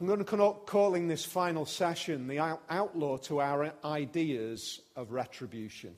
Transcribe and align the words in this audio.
I'm 0.00 0.06
going 0.06 0.20
to 0.20 0.24
call 0.24 0.54
calling 0.54 1.08
this 1.08 1.24
final 1.24 1.66
session 1.66 2.28
the 2.28 2.38
outlaw 2.70 3.16
to 3.16 3.40
our 3.40 3.72
ideas 3.84 4.80
of 4.94 5.10
retribution. 5.10 5.96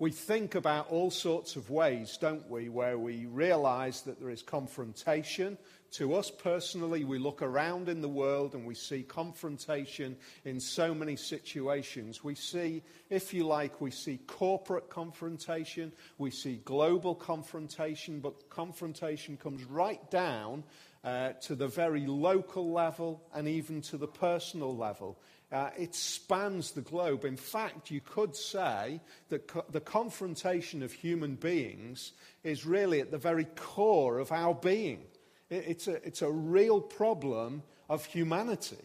We 0.00 0.10
think 0.10 0.56
about 0.56 0.90
all 0.90 1.12
sorts 1.12 1.54
of 1.54 1.70
ways, 1.70 2.18
don't 2.20 2.50
we, 2.50 2.68
where 2.68 2.98
we 2.98 3.26
realize 3.26 4.02
that 4.02 4.18
there 4.18 4.30
is 4.30 4.42
confrontation. 4.42 5.56
To 5.92 6.14
us 6.14 6.28
personally, 6.28 7.04
we 7.04 7.18
look 7.18 7.40
around 7.40 7.88
in 7.88 8.02
the 8.02 8.08
world 8.08 8.54
and 8.54 8.66
we 8.66 8.74
see 8.74 9.04
confrontation 9.04 10.16
in 10.44 10.58
so 10.58 10.92
many 10.92 11.14
situations. 11.14 12.24
We 12.24 12.34
see, 12.34 12.82
if 13.10 13.32
you 13.32 13.46
like, 13.46 13.80
we 13.80 13.92
see 13.92 14.18
corporate 14.26 14.90
confrontation, 14.90 15.92
we 16.18 16.32
see 16.32 16.60
global 16.64 17.14
confrontation, 17.14 18.18
but 18.18 18.50
confrontation 18.50 19.36
comes 19.36 19.64
right 19.64 20.10
down 20.10 20.64
uh, 21.06 21.32
to 21.40 21.54
the 21.54 21.68
very 21.68 22.04
local 22.04 22.72
level 22.72 23.22
and 23.32 23.46
even 23.46 23.80
to 23.80 23.96
the 23.96 24.08
personal 24.08 24.76
level. 24.76 25.16
Uh, 25.52 25.70
it 25.78 25.94
spans 25.94 26.72
the 26.72 26.80
globe. 26.80 27.24
In 27.24 27.36
fact, 27.36 27.92
you 27.92 28.00
could 28.00 28.34
say 28.34 29.00
that 29.28 29.46
co- 29.46 29.64
the 29.70 29.80
confrontation 29.80 30.82
of 30.82 30.92
human 30.92 31.36
beings 31.36 32.12
is 32.42 32.66
really 32.66 33.00
at 33.00 33.12
the 33.12 33.18
very 33.18 33.44
core 33.54 34.18
of 34.18 34.32
our 34.32 34.54
being. 34.54 35.04
It, 35.48 35.64
it's, 35.68 35.86
a, 35.86 36.04
it's 36.04 36.22
a 36.22 36.30
real 36.30 36.80
problem 36.80 37.62
of 37.88 38.04
humanity. 38.04 38.84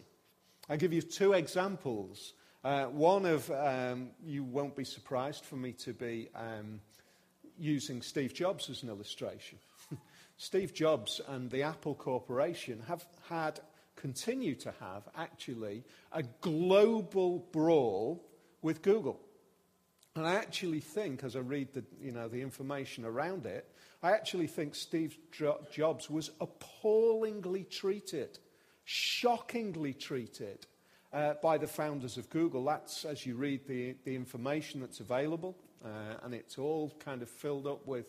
I'll 0.70 0.76
give 0.76 0.92
you 0.92 1.02
two 1.02 1.32
examples. 1.32 2.34
Uh, 2.62 2.84
one 2.84 3.26
of, 3.26 3.50
um, 3.50 4.10
you 4.24 4.44
won't 4.44 4.76
be 4.76 4.84
surprised 4.84 5.44
for 5.44 5.56
me 5.56 5.72
to 5.72 5.92
be 5.92 6.28
um, 6.36 6.80
using 7.58 8.00
Steve 8.00 8.32
Jobs 8.32 8.70
as 8.70 8.84
an 8.84 8.88
illustration. 8.88 9.58
Steve 10.36 10.74
Jobs 10.74 11.20
and 11.28 11.50
the 11.50 11.62
Apple 11.62 11.94
Corporation 11.94 12.82
have 12.88 13.06
had, 13.28 13.60
continue 13.96 14.54
to 14.56 14.72
have, 14.80 15.08
actually, 15.16 15.84
a 16.12 16.22
global 16.40 17.46
brawl 17.52 18.24
with 18.60 18.82
Google. 18.82 19.20
And 20.14 20.26
I 20.26 20.34
actually 20.34 20.80
think, 20.80 21.24
as 21.24 21.36
I 21.36 21.40
read 21.40 21.72
the, 21.72 21.84
you 22.00 22.12
know, 22.12 22.28
the 22.28 22.42
information 22.42 23.04
around 23.04 23.46
it, 23.46 23.66
I 24.02 24.12
actually 24.12 24.48
think 24.48 24.74
Steve 24.74 25.16
Jobs 25.70 26.10
was 26.10 26.30
appallingly 26.40 27.64
treated, 27.64 28.38
shockingly 28.84 29.94
treated 29.94 30.66
uh, 31.12 31.34
by 31.42 31.56
the 31.56 31.68
founders 31.68 32.18
of 32.18 32.28
Google. 32.28 32.64
That's 32.64 33.04
as 33.04 33.24
you 33.24 33.36
read 33.36 33.66
the, 33.66 33.94
the 34.04 34.16
information 34.16 34.80
that's 34.80 35.00
available, 35.00 35.56
uh, 35.84 36.16
and 36.24 36.34
it's 36.34 36.58
all 36.58 36.92
kind 36.98 37.22
of 37.22 37.30
filled 37.30 37.66
up 37.66 37.86
with 37.86 38.06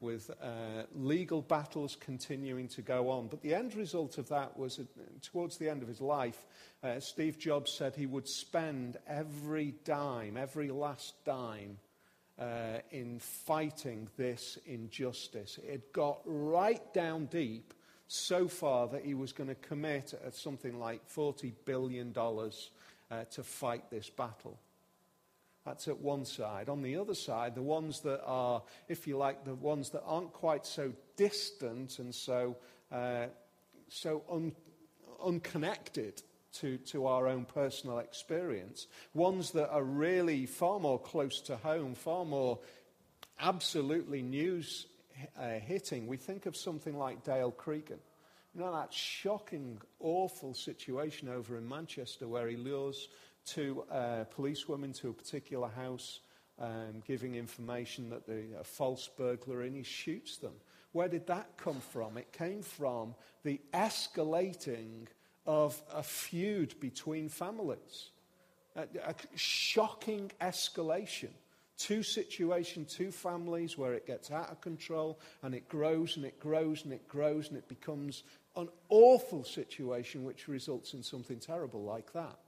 with 0.00 0.30
uh, 0.42 0.82
legal 0.94 1.42
battles 1.42 1.96
continuing 1.96 2.68
to 2.68 2.82
go 2.82 3.10
on. 3.10 3.28
But 3.28 3.42
the 3.42 3.54
end 3.54 3.74
result 3.74 4.18
of 4.18 4.28
that 4.28 4.56
was, 4.58 4.78
uh, 4.78 4.82
towards 5.22 5.56
the 5.56 5.68
end 5.68 5.82
of 5.82 5.88
his 5.88 6.00
life, 6.00 6.44
uh, 6.82 7.00
Steve 7.00 7.38
Jobs 7.38 7.72
said 7.72 7.94
he 7.94 8.06
would 8.06 8.28
spend 8.28 8.98
every 9.06 9.74
dime, 9.84 10.36
every 10.36 10.70
last 10.70 11.14
dime, 11.24 11.78
uh, 12.38 12.78
in 12.90 13.18
fighting 13.18 14.08
this 14.16 14.58
injustice. 14.66 15.58
It 15.66 15.92
got 15.92 16.20
right 16.24 16.92
down 16.92 17.26
deep 17.26 17.72
so 18.08 18.46
far 18.48 18.88
that 18.88 19.04
he 19.04 19.14
was 19.14 19.32
going 19.32 19.48
to 19.48 19.54
commit 19.56 20.14
something 20.30 20.78
like 20.78 21.08
$40 21.08 21.52
billion 21.64 22.14
uh, 22.16 23.24
to 23.24 23.42
fight 23.42 23.90
this 23.90 24.10
battle. 24.10 24.58
That's 25.66 25.88
at 25.88 25.98
one 25.98 26.24
side. 26.24 26.68
On 26.68 26.80
the 26.80 26.96
other 26.96 27.14
side, 27.14 27.56
the 27.56 27.62
ones 27.62 28.00
that 28.02 28.22
are, 28.24 28.62
if 28.88 29.08
you 29.08 29.16
like, 29.18 29.44
the 29.44 29.56
ones 29.56 29.90
that 29.90 30.04
aren't 30.06 30.32
quite 30.32 30.64
so 30.64 30.92
distant 31.16 31.98
and 31.98 32.14
so, 32.14 32.56
uh, 32.92 33.26
so 33.88 34.22
un, 34.30 34.52
unconnected 35.20 36.22
to, 36.60 36.78
to 36.78 37.06
our 37.06 37.26
own 37.26 37.44
personal 37.44 37.98
experience, 37.98 38.86
ones 39.12 39.50
that 39.50 39.68
are 39.70 39.82
really 39.82 40.46
far 40.46 40.78
more 40.78 41.00
close 41.00 41.40
to 41.40 41.56
home, 41.56 41.96
far 41.96 42.24
more 42.24 42.60
absolutely 43.40 44.22
news 44.22 44.86
uh, 45.36 45.58
hitting. 45.58 46.06
We 46.06 46.16
think 46.16 46.46
of 46.46 46.56
something 46.56 46.96
like 46.96 47.24
Dale 47.24 47.50
Cregan. 47.50 47.98
You 48.54 48.60
know, 48.60 48.72
that 48.72 48.94
shocking, 48.94 49.80
awful 49.98 50.54
situation 50.54 51.28
over 51.28 51.58
in 51.58 51.68
Manchester 51.68 52.28
where 52.28 52.46
he 52.46 52.56
lures 52.56 53.08
two 53.46 53.84
uh, 53.90 54.24
policewomen 54.24 54.92
to 54.94 55.08
a 55.08 55.12
particular 55.12 55.68
house, 55.68 56.20
um, 56.58 57.02
giving 57.06 57.34
information 57.34 58.10
that 58.10 58.26
they're 58.26 58.60
a 58.60 58.64
false 58.64 59.08
burglar, 59.16 59.62
and 59.62 59.76
he 59.76 59.82
shoots 59.82 60.36
them. 60.36 60.52
Where 60.92 61.08
did 61.08 61.26
that 61.26 61.56
come 61.56 61.80
from? 61.80 62.16
It 62.16 62.32
came 62.32 62.62
from 62.62 63.14
the 63.44 63.60
escalating 63.72 65.06
of 65.46 65.80
a 65.92 66.02
feud 66.02 66.78
between 66.80 67.28
families. 67.28 68.10
A, 68.74 68.86
a 69.04 69.14
shocking 69.34 70.30
escalation. 70.40 71.30
Two 71.78 72.02
situations, 72.02 72.94
two 72.94 73.10
families 73.10 73.76
where 73.76 73.92
it 73.92 74.06
gets 74.06 74.30
out 74.30 74.50
of 74.50 74.62
control 74.62 75.20
and 75.42 75.54
it 75.54 75.68
grows 75.68 76.16
and 76.16 76.24
it 76.24 76.40
grows 76.40 76.84
and 76.84 76.92
it 76.92 77.06
grows 77.06 77.48
and 77.48 77.58
it 77.58 77.68
becomes 77.68 78.22
an 78.56 78.68
awful 78.88 79.44
situation 79.44 80.24
which 80.24 80.48
results 80.48 80.94
in 80.94 81.02
something 81.02 81.38
terrible 81.38 81.82
like 81.82 82.12
that. 82.14 82.38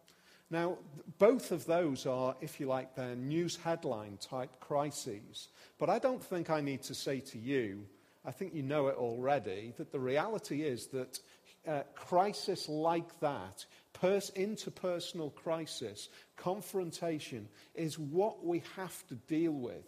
Now, 0.50 0.78
both 1.19 1.53
of 1.53 1.66
those 1.66 2.06
are, 2.06 2.34
if 2.41 2.59
you 2.59 2.66
like, 2.66 2.94
they're 2.94 3.14
news 3.14 3.56
headline 3.56 4.16
type 4.19 4.60
crises. 4.60 5.48
But 5.78 5.91
I 5.91 5.98
don't 5.98 6.22
think 6.22 6.48
I 6.48 6.60
need 6.60 6.82
to 6.84 6.94
say 6.94 7.20
to 7.20 7.38
you, 7.38 7.84
I 8.25 8.31
think 8.31 8.54
you 8.54 8.62
know 8.62 8.88
it 8.88 8.97
already, 8.97 9.75
that 9.76 9.92
the 9.92 10.00
reality 10.00 10.62
is 10.62 10.86
that 10.88 11.20
uh, 11.66 11.82
crisis 11.94 12.69
like 12.69 13.20
that, 13.20 13.66
pers- 13.92 14.31
interpersonal 14.36 15.34
crisis, 15.34 16.09
confrontation, 16.36 17.48
is 17.75 17.98
what 17.98 18.44
we 18.44 18.62
have 18.76 19.06
to 19.09 19.15
deal 19.15 19.53
with. 19.53 19.84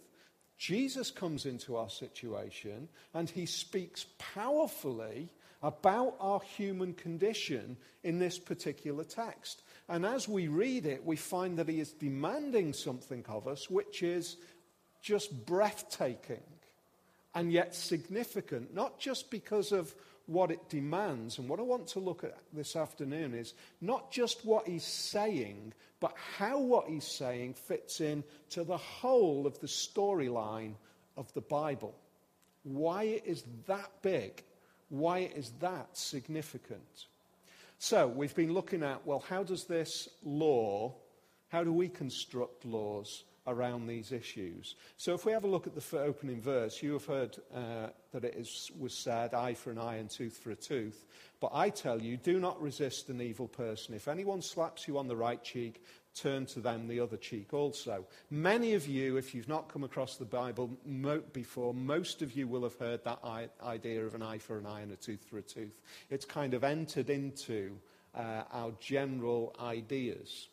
Jesus 0.57 1.09
comes 1.09 1.47
into 1.47 1.75
our 1.75 1.89
situation 1.89 2.87
and 3.15 3.27
he 3.27 3.47
speaks 3.47 4.05
powerfully 4.19 5.29
about 5.63 6.15
our 6.19 6.39
human 6.41 6.93
condition 6.93 7.77
in 8.03 8.19
this 8.19 8.37
particular 8.37 9.03
text. 9.03 9.63
And 9.91 10.05
as 10.05 10.25
we 10.25 10.47
read 10.47 10.85
it, 10.85 11.05
we 11.05 11.17
find 11.17 11.59
that 11.59 11.67
he 11.67 11.81
is 11.81 11.91
demanding 11.91 12.71
something 12.71 13.25
of 13.27 13.45
us 13.45 13.69
which 13.69 14.03
is 14.03 14.37
just 15.01 15.45
breathtaking 15.45 16.39
and 17.35 17.51
yet 17.51 17.75
significant, 17.75 18.73
not 18.73 18.99
just 18.99 19.29
because 19.29 19.73
of 19.73 19.93
what 20.27 20.49
it 20.49 20.69
demands. 20.69 21.39
And 21.39 21.49
what 21.49 21.59
I 21.59 21.63
want 21.63 21.87
to 21.87 21.99
look 21.99 22.23
at 22.23 22.37
this 22.53 22.77
afternoon 22.77 23.33
is 23.33 23.53
not 23.81 24.13
just 24.13 24.45
what 24.45 24.65
he's 24.65 24.85
saying, 24.85 25.73
but 25.99 26.15
how 26.37 26.57
what 26.57 26.87
he's 26.87 27.05
saying 27.05 27.55
fits 27.55 27.99
in 27.99 28.23
to 28.51 28.63
the 28.63 28.77
whole 28.77 29.45
of 29.45 29.59
the 29.59 29.67
storyline 29.67 30.75
of 31.17 31.33
the 31.33 31.41
Bible. 31.41 31.93
Why 32.63 33.03
it 33.03 33.23
is 33.25 33.43
that 33.67 33.91
big, 34.01 34.41
why 34.87 35.19
it 35.19 35.33
is 35.35 35.51
that 35.59 35.97
significant. 35.97 37.07
So 37.83 38.07
we've 38.07 38.35
been 38.35 38.53
looking 38.53 38.83
at, 38.83 39.07
well, 39.07 39.25
how 39.27 39.41
does 39.41 39.63
this 39.63 40.07
law, 40.23 40.93
how 41.47 41.63
do 41.63 41.73
we 41.73 41.89
construct 41.89 42.63
laws 42.63 43.23
around 43.47 43.87
these 43.87 44.11
issues? 44.11 44.75
So 44.97 45.15
if 45.15 45.25
we 45.25 45.31
have 45.31 45.45
a 45.45 45.47
look 45.47 45.65
at 45.65 45.73
the 45.73 45.99
opening 45.99 46.39
verse, 46.39 46.83
you 46.83 46.93
have 46.93 47.05
heard 47.05 47.37
uh, 47.51 47.87
that 48.11 48.23
it 48.23 48.35
is, 48.37 48.69
was 48.77 48.93
said, 48.93 49.33
eye 49.33 49.55
for 49.55 49.71
an 49.71 49.79
eye 49.79 49.95
and 49.95 50.11
tooth 50.11 50.37
for 50.37 50.51
a 50.51 50.55
tooth. 50.55 51.07
But 51.39 51.53
I 51.55 51.71
tell 51.71 51.99
you, 51.99 52.17
do 52.17 52.39
not 52.39 52.61
resist 52.61 53.09
an 53.09 53.19
evil 53.19 53.47
person. 53.47 53.95
If 53.95 54.07
anyone 54.07 54.43
slaps 54.43 54.87
you 54.87 54.99
on 54.99 55.07
the 55.07 55.15
right 55.15 55.43
cheek, 55.43 55.83
turn 56.15 56.45
to 56.45 56.59
them 56.59 56.87
the 56.87 56.99
other 56.99 57.17
cheek 57.17 57.53
also. 57.53 58.05
Many 58.29 58.73
of 58.73 58.87
you, 58.87 59.17
if 59.17 59.33
you've 59.33 59.47
not 59.47 59.69
come 59.69 59.83
across 59.83 60.17
the 60.17 60.25
Bible 60.25 60.69
before, 61.33 61.73
most 61.73 62.21
of 62.21 62.35
you 62.35 62.47
will 62.47 62.63
have 62.63 62.75
heard 62.75 63.03
that 63.03 63.19
idea 63.63 64.05
of 64.05 64.15
an 64.15 64.21
eye 64.21 64.37
for 64.37 64.57
an 64.57 64.65
eye 64.65 64.81
and 64.81 64.91
a 64.91 64.95
tooth 64.95 65.23
for 65.23 65.37
a 65.37 65.41
tooth. 65.41 65.79
It's 66.09 66.25
kind 66.25 66.53
of 66.53 66.63
entered 66.63 67.09
into 67.09 67.77
uh, 68.13 68.43
our 68.51 68.71
general 68.79 69.55
ideas. 69.61 70.49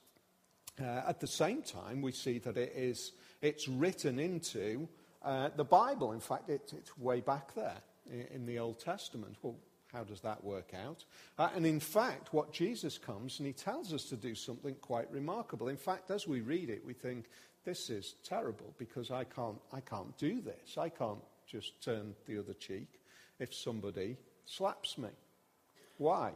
Uh, 0.81 1.03
at 1.09 1.19
the 1.21 1.27
same 1.27 1.63
time, 1.63 2.03
we 2.03 2.13
see 2.13 2.39
that 2.39 2.57
it 2.57 2.73
is, 2.77 3.13
it's 3.43 3.67
written 3.67 4.19
into 4.19 4.89
uh, 5.25 5.51
the 5.57 5.65
Bible. 5.65 6.13
In 6.13 6.21
fact, 6.21 6.49
it, 6.49 6.73
it's 6.77 6.97
way 6.97 7.21
back 7.21 7.55
there 7.55 7.79
in, 8.11 8.27
in 8.33 8.47
the 8.47 8.61
Old 8.61 8.79
Testament. 8.79 9.37
Well, 9.43 9.57
how 9.93 10.05
does 10.05 10.21
that 10.21 10.45
work 10.45 10.73
out? 10.75 11.05
Uh, 11.39 11.49
and 11.55 11.67
in 11.67 11.81
fact, 11.81 12.33
what 12.33 12.53
Jesus 12.53 12.99
comes 12.99 13.39
and 13.39 13.47
he 13.47 13.53
tells 13.53 13.93
us 13.93 14.05
to 14.05 14.17
do 14.17 14.35
something 14.35 14.75
quite 14.77 15.11
remarkable. 15.11 15.69
In 15.69 15.77
fact, 15.77 16.11
as 16.11 16.27
we 16.27 16.41
read 16.41 16.69
it, 16.71 16.85
we 16.85 16.93
think, 16.93 17.27
this 17.65 17.91
is 17.91 18.15
terrible 18.25 18.75
because 18.79 19.11
I 19.11 19.25
can't, 19.25 19.59
I 19.73 19.81
can't 19.81 20.17
do 20.17 20.41
this. 20.41 20.79
I 20.79 20.89
can't 20.89 21.21
just 21.47 21.83
turn 21.83 22.15
the 22.27 22.39
other 22.39 22.55
cheek 22.55 23.01
if 23.39 23.55
somebody 23.55 24.17
slaps 24.45 24.97
me. 24.97 25.11
Why? 25.99 26.33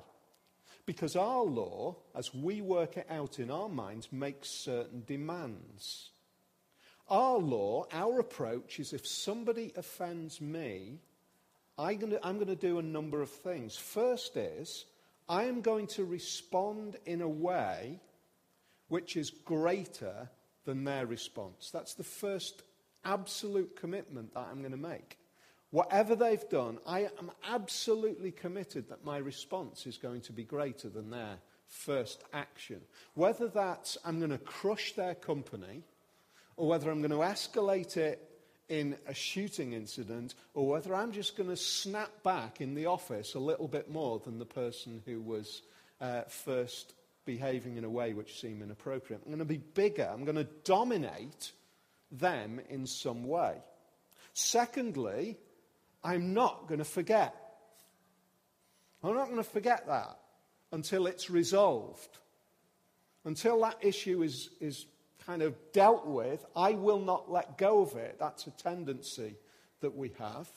Because 0.85 1.17
our 1.17 1.43
law, 1.43 1.97
as 2.15 2.35
we 2.35 2.61
work 2.61 2.97
it 2.97 3.07
out 3.09 3.39
in 3.39 3.51
our 3.51 3.69
minds, 3.69 4.13
makes 4.13 4.51
certain 4.51 5.05
demands. 5.07 6.11
Our 7.09 7.39
law, 7.39 7.87
our 7.93 8.21
approach 8.21 8.81
is 8.81 8.93
if 8.93 9.07
somebody 9.07 9.73
offends 9.77 10.41
me, 10.41 10.99
I'm 11.79 11.99
going, 11.99 12.47
to, 12.47 12.57
do 12.57 12.79
a 12.79 12.83
number 12.83 13.23
of 13.23 13.31
things. 13.31 13.77
First 13.77 14.37
is, 14.37 14.85
I 15.29 15.45
am 15.45 15.63
going 15.63 15.87
to 15.89 16.05
respond 16.05 16.97
in 17.07 17.23
a 17.23 17.29
way 17.29 18.01
which 18.89 19.17
is 19.17 19.31
greater 19.31 20.29
than 20.65 20.85
their 20.85 21.07
response. 21.07 21.71
That's 21.71 21.95
the 21.95 22.05
first 22.05 22.63
absolute 23.05 23.75
commitment 23.77 24.35
that 24.35 24.49
I'm 24.51 24.61
going 24.61 24.73
to 24.73 24.77
make. 24.77 25.19
Whatever 25.71 26.15
they've 26.15 26.49
done, 26.51 26.79
I 26.87 27.09
am 27.19 27.31
absolutely 27.49 28.31
committed 28.31 28.91
that 28.91 29.05
my 29.05 29.17
response 29.17 29.87
is 29.87 29.97
going 29.97 30.21
to 30.23 30.33
be 30.33 30.45
greater 30.45 30.91
than 30.91 31.09
their 31.09 31.39
first 31.67 32.23
action. 32.35 32.83
Whether 33.15 33.49
that's 33.49 33.97
I'm 34.05 34.19
going 34.19 34.31
to 34.31 34.39
crush 34.39 34.93
their 34.93 35.15
company, 35.15 35.83
or 36.57 36.69
whether 36.69 36.91
I'm 36.91 37.01
going 37.01 37.11
to 37.11 37.17
escalate 37.17 37.97
it 37.97 38.32
in 38.73 38.97
a 39.07 39.13
shooting 39.13 39.75
incident, 39.75 40.35
or 40.55 40.67
whether 40.67 40.95
I'm 40.95 41.13
just 41.13 41.37
going 41.37 41.51
to 41.51 41.59
snap 41.59 42.23
back 42.23 42.63
in 42.63 42.75
the 42.75 42.87
office 42.87 43.35
a 43.35 43.39
little 43.39 43.69
bit 43.69 43.91
more 43.91 44.19
than 44.19 44.39
the 44.39 44.47
person 44.47 45.03
who 45.05 45.21
was 45.21 45.61
uh, 46.01 46.23
first 46.23 46.95
behaving 47.27 47.77
in 47.77 47.85
a 47.85 47.91
way 47.91 48.15
which 48.15 48.41
seemed 48.41 48.63
inappropriate. 48.63 49.21
I'm 49.27 49.31
going 49.31 49.41
to 49.41 49.45
be 49.45 49.59
bigger. 49.59 50.11
I'm 50.11 50.25
going 50.25 50.39
to 50.39 50.49
dominate 50.65 51.53
them 52.11 52.63
in 52.71 52.87
some 52.87 53.29
way. 53.29 53.59
Secondly, 54.33 55.37
I'm 56.03 56.33
not 56.33 56.67
going 56.67 56.79
to 56.79 56.85
forget. 56.87 57.35
I'm 59.05 59.15
not 59.15 59.27
going 59.27 59.37
to 59.37 59.45
forget 59.45 59.87
that 59.89 60.17
until 60.73 61.07
it's 61.07 61.29
resolved. 61.29 62.17
Until 63.27 63.61
that 63.61 63.77
issue 63.83 64.23
is, 64.23 64.49
is 64.63 64.87
kind 65.27 65.43
of 65.43 65.55
dealt 65.73 66.07
with, 66.07 66.45
I 66.57 66.73
will 66.73 67.01
not 67.01 67.31
let 67.31 67.59
go 67.59 67.83
of 67.83 67.97
it. 67.97 68.17
That's 68.19 68.47
a 68.47 68.51
tendency 68.51 69.35
that 69.81 69.97
we 69.97 70.13
have. 70.19 70.49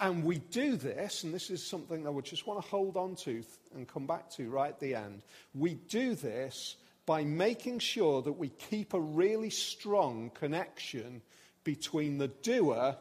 And 0.00 0.22
we 0.24 0.38
do 0.38 0.76
this, 0.76 1.24
and 1.24 1.34
this 1.34 1.50
is 1.50 1.64
something 1.64 2.04
that 2.04 2.12
we 2.12 2.22
just 2.22 2.46
want 2.46 2.62
to 2.62 2.68
hold 2.68 2.96
on 2.96 3.16
to 3.16 3.42
and 3.74 3.88
come 3.88 4.06
back 4.06 4.30
to 4.32 4.48
right 4.48 4.70
at 4.70 4.78
the 4.78 4.94
end. 4.94 5.22
We 5.54 5.74
do 5.74 6.14
this 6.14 6.76
by 7.04 7.24
making 7.24 7.80
sure 7.80 8.22
that 8.22 8.32
we 8.32 8.50
keep 8.50 8.94
a 8.94 9.00
really 9.00 9.50
strong 9.50 10.30
connection 10.34 11.22
between 11.64 12.18
the 12.18 12.28
doer 12.28 12.96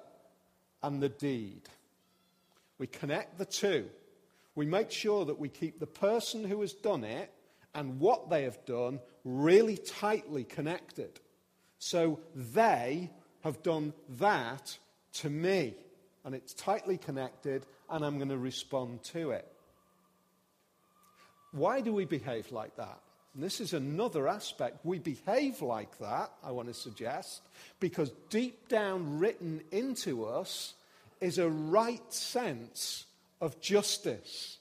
and 0.82 1.02
the 1.02 1.10
deed. 1.10 1.62
We 2.80 2.88
connect 2.88 3.38
the 3.38 3.46
two. 3.46 3.90
We 4.56 4.66
make 4.66 4.92
sure 4.92 5.26
that 5.26 5.38
we 5.38 5.50
keep 5.50 5.80
the 5.80 5.86
person 5.86 6.44
who 6.44 6.62
has 6.62 6.74
done 6.74 7.04
it 7.04 7.32
and 7.74 8.00
what 8.00 8.30
they 8.30 8.44
have 8.44 8.66
done 8.66 9.00
really 9.24 9.78
tightly 9.78 10.44
connected. 10.44 11.20
So 11.80 12.20
they 12.36 13.12
have 13.44 13.62
done 13.64 13.94
that 14.18 14.78
to 15.14 15.30
me, 15.30 15.76
and 16.26 16.34
it's 16.34 16.54
tightly 16.54 16.98
connected, 16.98 17.66
and 17.90 18.04
I'm 18.04 18.18
going 18.18 18.30
to 18.30 18.38
respond 18.38 19.04
to 19.06 19.32
it. 19.32 19.48
Why 21.52 21.82
do 21.82 21.94
we 21.94 22.06
behave 22.06 22.52
like 22.52 22.76
that? 22.78 23.00
And 23.34 23.44
this 23.44 23.62
is 23.62 23.74
another 23.74 24.28
aspect. 24.28 24.84
We 24.84 25.00
behave 25.00 25.62
like 25.62 25.98
that, 26.00 26.32
I 26.44 26.52
want 26.52 26.68
to 26.70 26.74
suggest, 26.74 27.42
because 27.80 28.12
deep 28.30 28.68
down 28.68 29.20
written 29.20 29.62
into 29.72 30.26
us 30.26 30.74
is 31.22 31.38
a 31.38 31.50
right 31.50 32.14
sense 32.14 33.06
of 33.40 33.62
justice, 33.62 34.58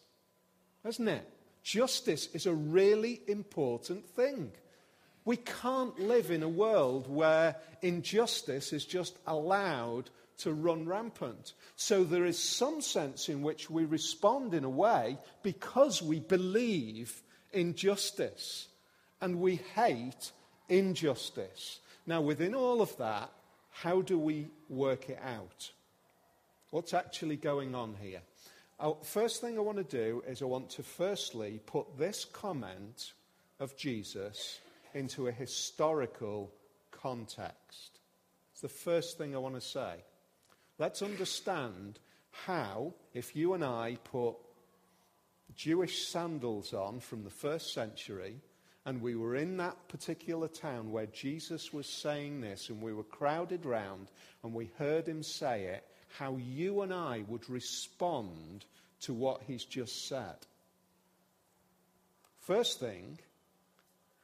isn't 0.84 1.08
it? 1.08 1.28
Justice 1.66 2.28
is 2.32 2.46
a 2.46 2.54
really 2.54 3.20
important 3.26 4.08
thing. 4.10 4.52
We 5.24 5.36
can't 5.36 5.98
live 5.98 6.30
in 6.30 6.44
a 6.44 6.48
world 6.48 7.08
where 7.08 7.56
injustice 7.82 8.72
is 8.72 8.84
just 8.84 9.18
allowed 9.26 10.10
to 10.38 10.52
run 10.52 10.86
rampant. 10.86 11.54
So 11.74 12.04
there 12.04 12.24
is 12.24 12.38
some 12.40 12.80
sense 12.80 13.28
in 13.28 13.42
which 13.42 13.68
we 13.68 13.84
respond 13.84 14.54
in 14.54 14.62
a 14.62 14.70
way 14.70 15.18
because 15.42 16.00
we 16.00 16.20
believe 16.20 17.20
in 17.52 17.74
justice 17.74 18.68
and 19.20 19.40
we 19.40 19.56
hate 19.74 20.30
injustice. 20.68 21.80
Now, 22.06 22.20
within 22.20 22.54
all 22.54 22.80
of 22.80 22.96
that, 22.98 23.32
how 23.72 24.02
do 24.02 24.20
we 24.20 24.46
work 24.68 25.10
it 25.10 25.18
out? 25.20 25.72
What's 26.70 26.94
actually 26.94 27.36
going 27.36 27.74
on 27.74 27.96
here? 28.00 28.22
Uh, 28.78 28.92
first 29.02 29.40
thing 29.40 29.56
I 29.56 29.62
want 29.62 29.78
to 29.78 29.84
do 29.84 30.22
is 30.26 30.42
I 30.42 30.44
want 30.44 30.68
to 30.70 30.82
firstly 30.82 31.60
put 31.64 31.96
this 31.96 32.26
comment 32.26 33.14
of 33.58 33.74
Jesus 33.74 34.60
into 34.92 35.28
a 35.28 35.32
historical 35.32 36.52
context. 36.90 38.00
It's 38.52 38.60
the 38.60 38.68
first 38.68 39.16
thing 39.16 39.34
I 39.34 39.38
want 39.38 39.54
to 39.54 39.62
say. 39.62 40.04
Let's 40.78 41.00
understand 41.00 42.00
how, 42.30 42.92
if 43.14 43.34
you 43.34 43.54
and 43.54 43.64
I 43.64 43.96
put 44.04 44.34
Jewish 45.54 46.06
sandals 46.06 46.74
on 46.74 47.00
from 47.00 47.24
the 47.24 47.30
first 47.30 47.72
century, 47.72 48.42
and 48.84 49.00
we 49.00 49.16
were 49.16 49.36
in 49.36 49.56
that 49.56 49.88
particular 49.88 50.48
town 50.48 50.92
where 50.92 51.06
Jesus 51.06 51.72
was 51.72 51.86
saying 51.86 52.42
this, 52.42 52.68
and 52.68 52.82
we 52.82 52.92
were 52.92 53.04
crowded 53.04 53.64
round, 53.64 54.10
and 54.44 54.52
we 54.52 54.70
heard 54.76 55.08
him 55.08 55.22
say 55.22 55.64
it, 55.64 55.84
how 56.18 56.36
you 56.36 56.82
and 56.82 56.92
I 56.92 57.24
would 57.28 57.48
respond 57.48 58.64
to 59.02 59.12
what 59.12 59.42
he's 59.46 59.64
just 59.64 60.08
said. 60.08 60.36
First 62.40 62.80
thing 62.80 63.18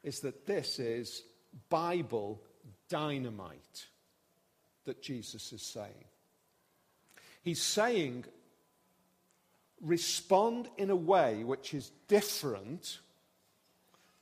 is 0.03 0.21
that 0.21 0.47
this 0.47 0.79
is 0.79 1.23
Bible 1.69 2.41
dynamite 2.89 3.87
that 4.85 5.03
Jesus 5.03 5.53
is 5.53 5.63
saying. 5.63 6.05
He's 7.43 7.61
saying, 7.61 8.25
respond 9.81 10.69
in 10.79 10.91
a 10.91 10.97
way 10.97 11.45
which 11.45 11.75
is 11.75 11.91
different 12.09 12.99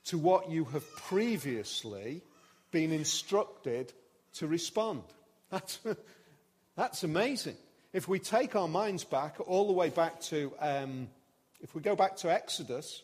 to 0.05 0.17
what 0.17 0.49
you 0.49 0.65
have 0.65 0.95
previously 0.95 2.21
been 2.71 2.91
instructed 2.91 3.93
to 4.33 4.47
respond. 4.47 5.03
That's, 5.51 5.79
that's 6.75 7.03
amazing. 7.03 7.57
If 7.93 8.07
we 8.07 8.19
take 8.19 8.55
our 8.55 8.67
minds 8.67 9.03
back, 9.03 9.35
all 9.45 9.67
the 9.67 9.73
way 9.73 9.89
back 9.89 10.21
to, 10.21 10.53
um, 10.59 11.09
if 11.59 11.75
we 11.75 11.81
go 11.81 11.95
back 11.95 12.15
to 12.17 12.31
Exodus, 12.31 13.03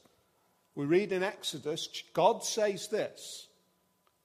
we 0.76 0.86
read 0.86 1.12
in 1.12 1.24
Exodus, 1.24 1.90
God 2.14 2.44
says 2.44 2.88
this. 2.88 3.48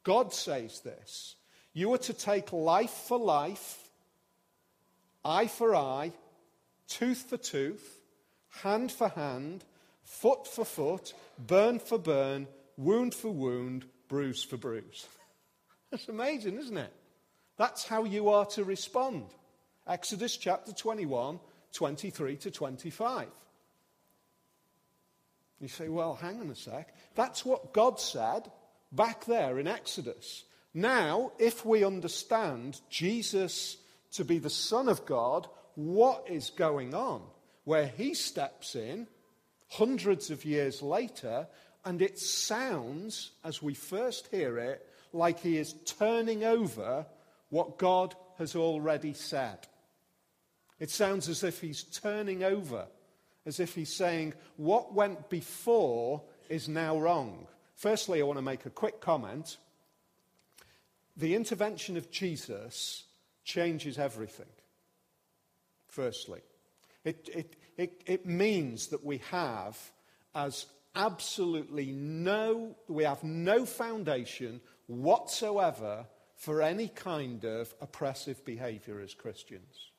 God 0.04 0.32
says 0.32 0.80
this. 0.80 1.36
You 1.72 1.92
are 1.94 1.98
to 1.98 2.12
take 2.12 2.52
life 2.52 2.90
for 2.90 3.18
life, 3.18 3.88
eye 5.24 5.46
for 5.46 5.74
eye, 5.74 6.12
tooth 6.88 7.22
for 7.28 7.38
tooth, 7.38 8.00
hand 8.50 8.92
for 8.92 9.08
hand, 9.08 9.64
foot 10.04 10.46
for 10.46 10.64
foot, 10.64 11.14
burn 11.38 11.78
for 11.78 11.98
burn, 11.98 12.46
wound 12.76 13.14
for 13.14 13.30
wound, 13.30 13.86
bruise 14.08 14.44
for 14.44 14.56
bruise. 14.56 15.06
That's 15.90 16.08
amazing, 16.08 16.58
isn't 16.58 16.76
it? 16.76 16.92
That's 17.56 17.86
how 17.86 18.04
you 18.04 18.30
are 18.30 18.46
to 18.46 18.64
respond. 18.64 19.26
Exodus 19.86 20.36
chapter 20.36 20.72
21, 20.72 21.40
23 21.72 22.36
to 22.36 22.50
25. 22.50 23.26
You 25.60 25.68
say, 25.68 25.88
well, 25.88 26.14
hang 26.14 26.40
on 26.40 26.50
a 26.50 26.56
sec. 26.56 26.94
That's 27.14 27.44
what 27.44 27.72
God 27.72 28.00
said 28.00 28.50
back 28.90 29.24
there 29.26 29.58
in 29.58 29.68
Exodus. 29.68 30.44
Now, 30.74 31.32
if 31.38 31.64
we 31.64 31.84
understand 31.84 32.80
Jesus 32.90 33.76
to 34.12 34.24
be 34.24 34.38
the 34.38 34.50
Son 34.50 34.88
of 34.88 35.06
God, 35.06 35.46
what 35.74 36.26
is 36.28 36.50
going 36.50 36.94
on? 36.94 37.22
Where 37.64 37.86
he 37.86 38.14
steps 38.14 38.74
in 38.74 39.06
hundreds 39.68 40.30
of 40.30 40.44
years 40.44 40.82
later, 40.82 41.46
and 41.84 42.02
it 42.02 42.18
sounds, 42.18 43.32
as 43.44 43.62
we 43.62 43.74
first 43.74 44.28
hear 44.28 44.58
it, 44.58 44.86
like 45.12 45.40
he 45.40 45.58
is 45.58 45.74
turning 45.84 46.44
over 46.44 47.06
what 47.52 47.76
God 47.76 48.14
has 48.38 48.56
already 48.56 49.12
said. 49.12 49.58
It 50.80 50.88
sounds 50.88 51.28
as 51.28 51.44
if 51.44 51.60
he's 51.60 51.82
turning 51.82 52.42
over, 52.42 52.86
as 53.44 53.60
if 53.60 53.74
he's 53.74 53.94
saying, 53.94 54.32
What 54.56 54.94
went 54.94 55.28
before 55.28 56.22
is 56.48 56.66
now 56.66 56.98
wrong. 56.98 57.46
Firstly, 57.74 58.20
I 58.20 58.24
want 58.24 58.38
to 58.38 58.42
make 58.42 58.64
a 58.64 58.70
quick 58.70 59.02
comment. 59.02 59.58
The 61.14 61.34
intervention 61.34 61.98
of 61.98 62.10
Jesus 62.10 63.04
changes 63.44 63.98
everything. 63.98 64.46
Firstly, 65.88 66.40
it, 67.04 67.28
it, 67.34 67.56
it, 67.76 68.02
it 68.06 68.24
means 68.24 68.86
that 68.88 69.04
we 69.04 69.18
have 69.30 69.78
as 70.34 70.64
absolutely 70.96 71.92
no, 71.92 72.76
we 72.88 73.04
have 73.04 73.22
no 73.22 73.66
foundation 73.66 74.62
whatsoever 74.86 76.06
for 76.42 76.60
any 76.60 76.88
kind 76.88 77.44
of 77.44 77.72
oppressive 77.80 78.44
behavior 78.44 79.00
as 79.00 79.14
Christians. 79.14 79.92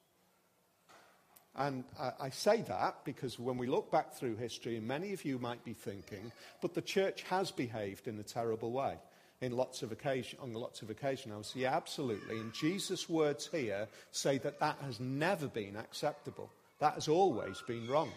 And 1.55 1.85
I, 1.97 2.11
I, 2.19 2.29
say 2.31 2.63
that 2.63 3.05
because 3.05 3.39
when 3.39 3.57
we 3.57 3.65
look 3.65 3.89
back 3.89 4.13
through 4.13 4.35
history, 4.35 4.77
many 4.81 5.13
of 5.13 5.23
you 5.23 5.39
might 5.39 5.63
be 5.63 5.71
thinking, 5.71 6.33
but 6.61 6.73
the 6.73 6.81
church 6.81 7.21
has 7.29 7.49
behaved 7.49 8.09
in 8.09 8.19
a 8.19 8.23
terrible 8.23 8.73
way 8.73 8.95
in 9.39 9.55
lots 9.55 9.83
of 9.83 9.93
occasion, 9.93 10.37
on 10.41 10.51
lots 10.51 10.81
of 10.81 10.89
occasions. 10.89 11.31
I 11.31 11.37
would 11.37 11.45
say, 11.45 11.59
yeah, 11.61 11.77
absolutely. 11.77 12.37
And 12.37 12.53
Jesus' 12.53 13.07
words 13.07 13.47
here 13.49 13.87
say 14.11 14.37
that 14.39 14.59
that 14.59 14.79
has 14.83 14.99
never 14.99 15.47
been 15.47 15.77
acceptable. 15.77 16.51
That 16.79 16.95
has 16.95 17.07
always 17.07 17.61
been 17.65 17.87
wrong. 17.87 18.11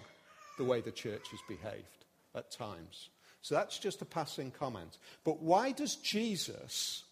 the 0.59 0.65
way 0.65 0.81
the 0.81 0.91
church 0.91 1.29
has 1.31 1.41
behaved 1.47 2.07
at 2.35 2.51
times. 2.51 3.11
So 3.43 3.55
that's 3.55 3.79
just 3.79 4.03
a 4.03 4.07
passing 4.07 4.51
comment. 4.51 4.99
But 5.23 5.43
why 5.43 5.71
does 5.71 5.95
Jesus 5.97 7.05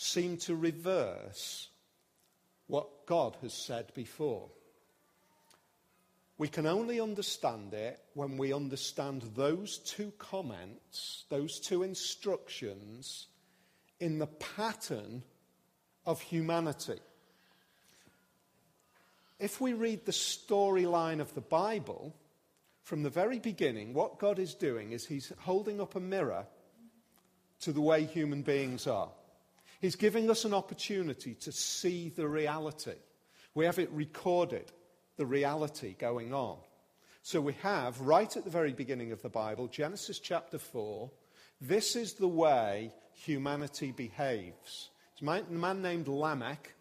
seem 0.00 0.36
to 0.36 0.54
reverse 0.54 1.68
what 2.68 3.04
God 3.04 3.36
has 3.42 3.52
said 3.52 3.92
before? 3.94 4.48
We 6.38 6.46
can 6.46 6.66
only 6.66 7.00
understand 7.00 7.74
it 7.74 7.98
when 8.14 8.36
we 8.36 8.52
understand 8.52 9.22
those 9.34 9.78
two 9.78 10.12
comments, 10.16 11.24
those 11.30 11.58
two 11.58 11.82
instructions, 11.82 13.26
in 13.98 14.20
the 14.20 14.28
pattern 14.28 15.24
of 16.06 16.20
humanity. 16.20 17.00
If 19.40 19.60
we 19.60 19.72
read 19.72 20.06
the 20.06 20.12
storyline 20.12 21.20
of 21.20 21.34
the 21.34 21.40
Bible, 21.40 22.14
from 22.84 23.02
the 23.02 23.10
very 23.10 23.40
beginning, 23.40 23.94
what 23.94 24.20
God 24.20 24.38
is 24.38 24.54
doing 24.54 24.92
is 24.92 25.06
He's 25.06 25.32
holding 25.40 25.80
up 25.80 25.96
a 25.96 26.00
mirror 26.00 26.46
to 27.62 27.72
the 27.72 27.80
way 27.80 28.04
human 28.04 28.42
beings 28.42 28.86
are. 28.86 29.10
He's 29.80 29.96
giving 29.96 30.28
us 30.30 30.44
an 30.44 30.54
opportunity 30.54 31.34
to 31.34 31.52
see 31.52 32.08
the 32.08 32.28
reality. 32.28 32.96
We 33.54 33.64
have 33.64 33.78
it 33.78 33.90
recorded, 33.92 34.72
the 35.16 35.26
reality 35.26 35.94
going 35.98 36.34
on. 36.34 36.58
So 37.22 37.40
we 37.40 37.52
have, 37.62 38.00
right 38.00 38.34
at 38.36 38.44
the 38.44 38.50
very 38.50 38.72
beginning 38.72 39.12
of 39.12 39.22
the 39.22 39.28
Bible, 39.28 39.68
Genesis 39.68 40.18
chapter 40.18 40.58
4, 40.58 41.10
this 41.60 41.96
is 41.96 42.14
the 42.14 42.28
way 42.28 42.92
humanity 43.12 43.92
behaves. 43.92 44.90
It's 45.12 45.22
a 45.22 45.24
man 45.24 45.82
named 45.82 46.08
Lamech. 46.08 46.72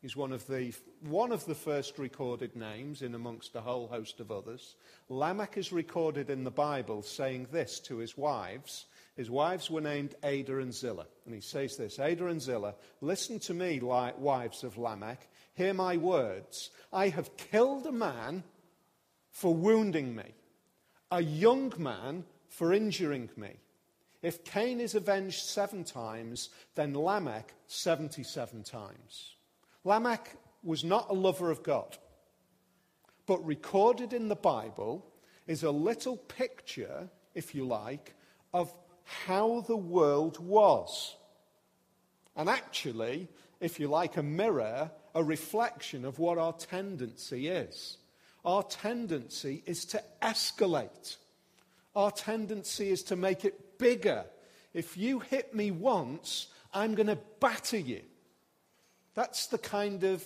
He's 0.00 0.16
one 0.16 0.32
of 0.32 0.46
the, 0.46 0.72
one 1.02 1.30
of 1.30 1.44
the 1.44 1.54
first 1.54 1.98
recorded 1.98 2.56
names 2.56 3.02
in 3.02 3.14
amongst 3.14 3.54
a 3.54 3.60
whole 3.60 3.86
host 3.86 4.18
of 4.18 4.32
others. 4.32 4.74
Lamech 5.08 5.56
is 5.56 5.72
recorded 5.72 6.28
in 6.28 6.42
the 6.42 6.50
Bible 6.50 7.02
saying 7.02 7.46
this 7.52 7.78
to 7.80 7.98
his 7.98 8.16
wives. 8.16 8.86
His 9.16 9.30
wives 9.30 9.70
were 9.70 9.80
named 9.80 10.14
Ada 10.22 10.58
and 10.58 10.72
Zillah. 10.72 11.06
And 11.26 11.34
he 11.34 11.40
says 11.40 11.76
this 11.76 11.98
Ada 11.98 12.26
and 12.26 12.40
Zillah, 12.40 12.74
listen 13.00 13.38
to 13.40 13.54
me, 13.54 13.80
wives 13.80 14.64
of 14.64 14.78
Lamech. 14.78 15.28
Hear 15.54 15.74
my 15.74 15.96
words. 15.98 16.70
I 16.92 17.08
have 17.08 17.36
killed 17.36 17.86
a 17.86 17.92
man 17.92 18.42
for 19.30 19.54
wounding 19.54 20.14
me, 20.14 20.34
a 21.10 21.22
young 21.22 21.72
man 21.76 22.24
for 22.48 22.72
injuring 22.72 23.28
me. 23.36 23.50
If 24.22 24.44
Cain 24.44 24.80
is 24.80 24.94
avenged 24.94 25.42
seven 25.42 25.84
times, 25.84 26.50
then 26.74 26.94
Lamech 26.94 27.52
77 27.66 28.62
times. 28.62 29.34
Lamech 29.84 30.36
was 30.62 30.84
not 30.84 31.10
a 31.10 31.14
lover 31.14 31.50
of 31.50 31.62
God, 31.62 31.98
but 33.26 33.44
recorded 33.44 34.12
in 34.12 34.28
the 34.28 34.36
Bible 34.36 35.04
is 35.46 35.64
a 35.64 35.70
little 35.70 36.16
picture, 36.16 37.08
if 37.34 37.54
you 37.54 37.66
like, 37.66 38.14
of 38.54 38.72
how 39.04 39.64
the 39.66 39.76
world 39.76 40.38
was. 40.38 41.16
And 42.36 42.48
actually, 42.48 43.28
if 43.60 43.78
you 43.78 43.88
like, 43.88 44.16
a 44.16 44.22
mirror, 44.22 44.90
a 45.14 45.22
reflection 45.22 46.04
of 46.04 46.18
what 46.18 46.38
our 46.38 46.52
tendency 46.52 47.48
is. 47.48 47.98
Our 48.44 48.62
tendency 48.62 49.62
is 49.66 49.84
to 49.86 50.02
escalate. 50.22 51.16
Our 51.94 52.10
tendency 52.10 52.90
is 52.90 53.02
to 53.04 53.16
make 53.16 53.44
it 53.44 53.78
bigger. 53.78 54.24
If 54.72 54.96
you 54.96 55.20
hit 55.20 55.54
me 55.54 55.70
once, 55.70 56.48
I'm 56.72 56.94
going 56.94 57.08
to 57.08 57.18
batter 57.38 57.78
you. 57.78 58.00
That's 59.14 59.46
the 59.46 59.58
kind 59.58 60.04
of 60.04 60.24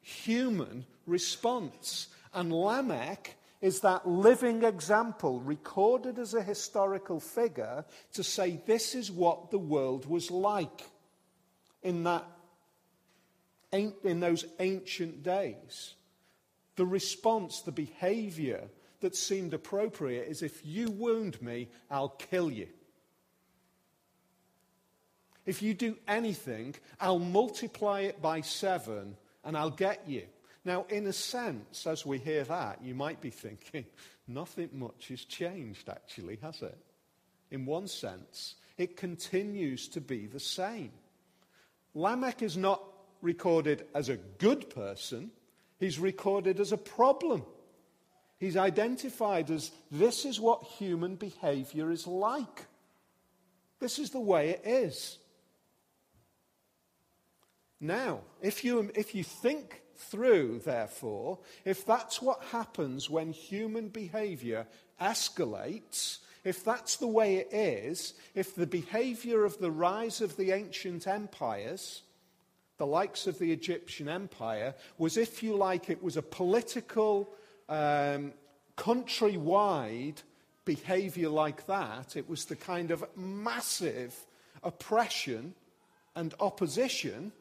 human 0.00 0.86
response. 1.06 2.08
And 2.32 2.52
Lamech 2.52 3.34
is 3.60 3.80
that 3.80 4.08
living 4.08 4.64
example 4.64 5.40
recorded 5.40 6.18
as 6.18 6.34
a 6.34 6.42
historical 6.42 7.20
figure 7.20 7.84
to 8.14 8.22
say 8.22 8.60
this 8.66 8.94
is 8.94 9.10
what 9.10 9.50
the 9.50 9.58
world 9.58 10.06
was 10.06 10.30
like 10.30 10.82
in, 11.82 12.04
that, 12.04 12.24
in 13.72 14.20
those 14.20 14.46
ancient 14.60 15.22
days. 15.22 15.94
The 16.76 16.86
response, 16.86 17.60
the 17.60 17.72
behavior 17.72 18.68
that 19.00 19.14
seemed 19.14 19.52
appropriate 19.52 20.28
is 20.28 20.42
if 20.42 20.64
you 20.64 20.90
wound 20.90 21.40
me, 21.42 21.68
I'll 21.90 22.08
kill 22.08 22.50
you. 22.50 22.68
If 25.44 25.62
you 25.62 25.74
do 25.74 25.96
anything, 26.06 26.74
I'll 27.00 27.18
multiply 27.18 28.00
it 28.02 28.22
by 28.22 28.40
seven 28.42 29.16
and 29.44 29.56
I'll 29.56 29.70
get 29.70 30.02
you. 30.06 30.24
Now, 30.64 30.84
in 30.88 31.06
a 31.06 31.12
sense, 31.12 31.86
as 31.86 32.04
we 32.04 32.18
hear 32.18 32.44
that, 32.44 32.82
you 32.82 32.94
might 32.94 33.20
be 33.20 33.30
thinking, 33.30 33.86
nothing 34.28 34.70
much 34.72 35.08
has 35.08 35.24
changed, 35.24 35.88
actually, 35.88 36.36
has 36.42 36.60
it? 36.62 36.78
In 37.50 37.66
one 37.66 37.88
sense, 37.88 38.56
it 38.76 38.96
continues 38.96 39.88
to 39.88 40.00
be 40.00 40.26
the 40.26 40.40
same. 40.40 40.92
Lamech 41.94 42.42
is 42.42 42.56
not 42.56 42.82
recorded 43.22 43.86
as 43.94 44.08
a 44.08 44.16
good 44.16 44.70
person, 44.70 45.30
he's 45.78 45.98
recorded 45.98 46.60
as 46.60 46.72
a 46.72 46.78
problem. 46.78 47.44
He's 48.38 48.56
identified 48.56 49.50
as 49.50 49.70
this 49.90 50.24
is 50.24 50.40
what 50.40 50.62
human 50.62 51.16
behavior 51.16 51.90
is 51.90 52.06
like. 52.06 52.64
This 53.80 53.98
is 53.98 54.10
the 54.10 54.20
way 54.20 54.50
it 54.50 54.62
is. 54.64 55.18
Now, 57.78 58.20
if 58.40 58.64
you, 58.64 58.90
if 58.94 59.14
you 59.14 59.24
think 59.24 59.79
through, 60.00 60.60
therefore, 60.64 61.38
if 61.64 61.84
that's 61.84 62.22
what 62.22 62.42
happens 62.44 63.10
when 63.10 63.32
human 63.32 63.88
behavior 63.88 64.66
escalates, 65.00 66.18
if 66.44 66.64
that's 66.64 66.96
the 66.96 67.06
way 67.06 67.36
it 67.36 67.48
is, 67.52 68.14
if 68.34 68.54
the 68.54 68.66
behavior 68.66 69.44
of 69.44 69.58
the 69.58 69.70
rise 69.70 70.20
of 70.20 70.36
the 70.36 70.52
ancient 70.52 71.06
empires, 71.06 72.02
the 72.78 72.86
likes 72.86 73.26
of 73.26 73.38
the 73.38 73.52
Egyptian 73.52 74.08
empire, 74.08 74.74
was, 74.96 75.16
if 75.16 75.42
you 75.42 75.54
like, 75.54 75.90
it 75.90 76.02
was 76.02 76.16
a 76.16 76.22
political, 76.22 77.28
um, 77.68 78.32
countrywide 78.76 80.22
behavior 80.64 81.28
like 81.28 81.66
that, 81.66 82.16
it 82.16 82.28
was 82.28 82.46
the 82.46 82.56
kind 82.56 82.90
of 82.90 83.04
massive 83.16 84.14
oppression 84.62 85.54
and 86.16 86.34
opposition 86.40 87.32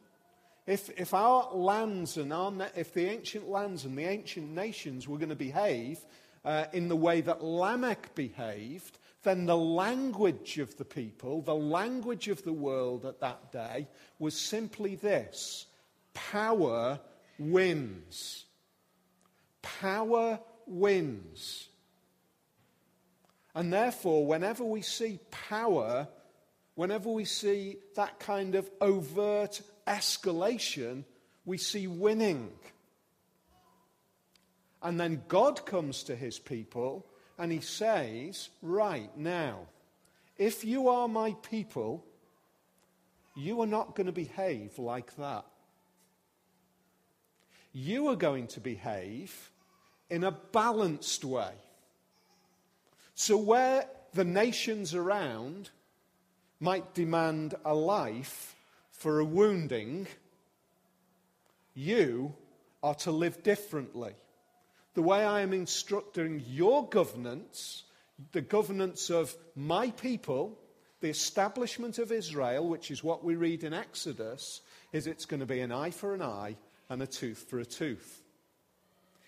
if, 0.69 0.91
if 0.99 1.15
our 1.15 1.51
lands 1.55 2.17
and 2.17 2.31
our, 2.31 2.53
if 2.75 2.93
the 2.93 3.07
ancient 3.07 3.49
lands 3.49 3.85
and 3.85 3.97
the 3.97 4.05
ancient 4.05 4.51
nations 4.51 5.07
were 5.07 5.17
going 5.17 5.29
to 5.29 5.35
behave 5.35 5.99
uh, 6.45 6.65
in 6.73 6.87
the 6.87 6.95
way 6.95 7.21
that 7.21 7.43
Lamech 7.43 8.13
behaved, 8.13 8.99
then 9.23 9.47
the 9.47 9.57
language 9.57 10.59
of 10.59 10.77
the 10.77 10.85
people, 10.85 11.41
the 11.41 11.55
language 11.55 12.27
of 12.27 12.43
the 12.43 12.53
world 12.53 13.03
at 13.05 13.19
that 13.19 13.51
day, 13.51 13.87
was 14.19 14.39
simply 14.39 14.95
this 14.95 15.65
power 16.13 16.99
wins. 17.39 18.45
Power 19.63 20.39
wins. 20.67 21.67
And 23.55 23.73
therefore, 23.73 24.23
whenever 24.23 24.63
we 24.63 24.83
see 24.83 25.19
power, 25.31 26.07
whenever 26.75 27.09
we 27.09 27.25
see 27.25 27.77
that 27.95 28.19
kind 28.19 28.53
of 28.53 28.69
overt 28.79 29.61
escalation, 29.89 31.03
we 31.45 31.57
see 31.57 31.87
winning. 31.87 32.51
And 34.81 34.99
then 34.99 35.23
God 35.27 35.65
comes 35.65 36.03
to 36.03 36.15
his 36.15 36.39
people 36.39 37.05
and 37.37 37.51
he 37.51 37.59
says, 37.59 38.49
Right 38.61 39.15
now, 39.17 39.67
if 40.37 40.63
you 40.63 40.87
are 40.87 41.07
my 41.07 41.35
people, 41.41 42.05
you 43.35 43.61
are 43.61 43.67
not 43.67 43.95
going 43.95 44.07
to 44.07 44.13
behave 44.13 44.77
like 44.79 45.15
that. 45.17 45.45
You 47.73 48.07
are 48.07 48.15
going 48.15 48.47
to 48.47 48.59
behave 48.59 49.51
in 50.09 50.23
a 50.23 50.31
balanced 50.31 51.23
way. 51.23 51.53
So, 53.15 53.37
where 53.37 53.85
the 54.13 54.23
nations 54.23 54.95
around 54.95 55.69
might 56.59 56.93
demand 56.93 57.55
a 57.63 57.73
life 57.73 58.55
for 58.99 59.19
a 59.19 59.25
wounding, 59.25 60.07
you 61.73 62.35
are 62.83 62.95
to 62.95 63.11
live 63.11 63.41
differently. 63.43 64.11
The 64.93 65.01
way 65.01 65.23
I 65.23 65.39
am 65.39 65.53
instructing 65.53 66.43
your 66.45 66.87
governance, 66.89 67.83
the 68.33 68.41
governance 68.41 69.09
of 69.09 69.33
my 69.55 69.91
people, 69.91 70.59
the 70.99 71.07
establishment 71.07 71.97
of 71.97 72.11
Israel, 72.11 72.67
which 72.67 72.91
is 72.91 73.01
what 73.01 73.23
we 73.23 73.35
read 73.35 73.63
in 73.63 73.73
Exodus, 73.73 74.59
is 74.91 75.07
it's 75.07 75.25
going 75.25 75.39
to 75.39 75.45
be 75.45 75.61
an 75.61 75.71
eye 75.71 75.91
for 75.91 76.13
an 76.13 76.21
eye 76.21 76.57
and 76.89 77.01
a 77.01 77.07
tooth 77.07 77.45
for 77.49 77.59
a 77.59 77.65
tooth. 77.65 78.21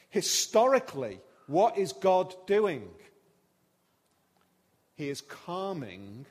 Historically, 0.09 1.21
what 1.47 1.77
is 1.77 1.93
God 1.93 2.35
doing? 2.45 2.89
He 4.95 5.07
is 5.07 5.21
calming 5.21 6.25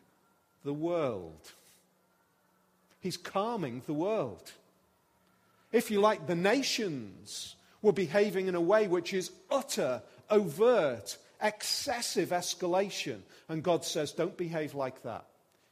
the 0.62 0.74
world. 0.74 1.52
He's 3.00 3.16
calming 3.16 3.82
the 3.86 3.94
world. 3.94 4.52
If 5.72 5.90
you 5.90 6.00
like, 6.00 6.26
the 6.26 6.34
nations 6.34 7.56
were 7.82 7.92
behaving 7.92 8.46
in 8.46 8.54
a 8.54 8.60
way 8.60 8.88
which 8.88 9.14
is 9.14 9.30
utter, 9.50 10.02
overt 10.28 11.16
excessive 11.42 12.30
escalation. 12.30 13.20
And 13.48 13.62
God 13.62 13.84
says, 13.84 14.12
don't 14.12 14.36
behave 14.36 14.74
like 14.74 15.02
that. 15.02 15.26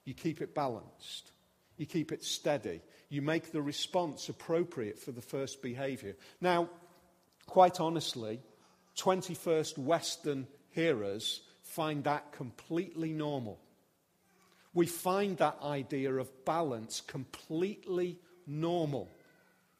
You 0.04 0.14
keep 0.14 0.40
it 0.40 0.54
balanced, 0.54 1.32
you 1.76 1.84
keep 1.84 2.12
it 2.12 2.24
steady, 2.24 2.80
you 3.10 3.20
make 3.20 3.52
the 3.52 3.60
response 3.60 4.28
appropriate 4.28 4.98
for 4.98 5.12
the 5.12 5.20
first 5.20 5.60
behavior. 5.60 6.16
Now, 6.40 6.70
quite 7.46 7.78
honestly, 7.78 8.40
21st 8.96 9.76
Western 9.76 10.46
hearers 10.70 11.42
find 11.62 12.04
that 12.04 12.32
completely 12.32 13.12
normal. 13.12 13.58
We 14.78 14.86
find 14.86 15.36
that 15.38 15.58
idea 15.60 16.14
of 16.14 16.44
balance 16.44 17.00
completely 17.00 18.16
normal. 18.46 19.10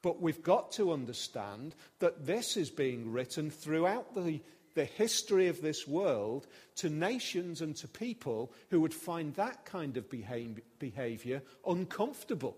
But 0.03 0.21
we've 0.21 0.43
got 0.43 0.73
to 0.73 0.91
understand 0.91 1.77
that 2.01 2.27
this 2.27 2.57
is 2.57 2.69
being 2.69 3.13
written 3.13 3.49
throughout 3.49 4.17
the, 4.17 4.41
the 4.75 4.87
history 4.87 5.47
of 5.47 5.63
this 5.63 5.87
world 5.87 6.49
to 6.79 6.91
nations 6.91 7.61
and 7.61 7.77
to 7.77 7.87
people 7.87 8.53
who 8.71 8.81
would 8.81 8.93
find 8.93 9.33
that 9.37 9.65
kind 9.65 9.97
of 9.97 10.11
behavior 10.11 11.43
uncomfortable. 11.65 12.57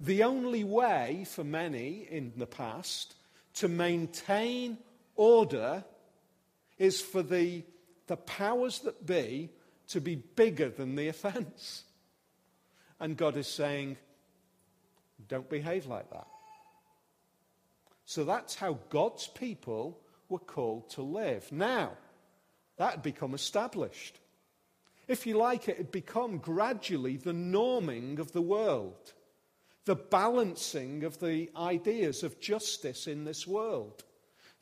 The 0.00 0.22
only 0.22 0.64
way 0.64 1.26
for 1.28 1.44
many 1.44 2.08
in 2.10 2.32
the 2.38 2.46
past 2.46 3.16
to 3.56 3.68
maintain 3.68 4.78
order 5.14 5.84
is 6.78 7.02
for 7.02 7.22
the, 7.22 7.64
the 8.06 8.16
powers 8.16 8.78
that 8.78 9.04
be 9.04 9.50
to 9.88 10.00
be 10.00 10.16
bigger 10.16 10.68
than 10.68 10.96
the 10.96 11.08
offense. 11.08 11.84
And 13.00 13.16
God 13.16 13.36
is 13.36 13.46
saying, 13.46 13.96
don't 15.28 15.48
behave 15.48 15.86
like 15.86 16.10
that. 16.10 16.26
So 18.04 18.24
that's 18.24 18.54
how 18.54 18.78
God's 18.90 19.26
people 19.26 19.98
were 20.28 20.38
called 20.38 20.90
to 20.90 21.02
live. 21.02 21.50
Now, 21.50 21.92
that 22.76 22.92
had 22.92 23.02
become 23.02 23.34
established. 23.34 24.18
If 25.06 25.26
you 25.26 25.36
like, 25.36 25.68
it 25.68 25.76
had 25.76 25.92
become 25.92 26.38
gradually 26.38 27.16
the 27.16 27.32
norming 27.32 28.18
of 28.18 28.32
the 28.32 28.42
world, 28.42 29.12
the 29.84 29.96
balancing 29.96 31.04
of 31.04 31.20
the 31.20 31.50
ideas 31.56 32.22
of 32.22 32.40
justice 32.40 33.06
in 33.06 33.24
this 33.24 33.46
world 33.46 34.02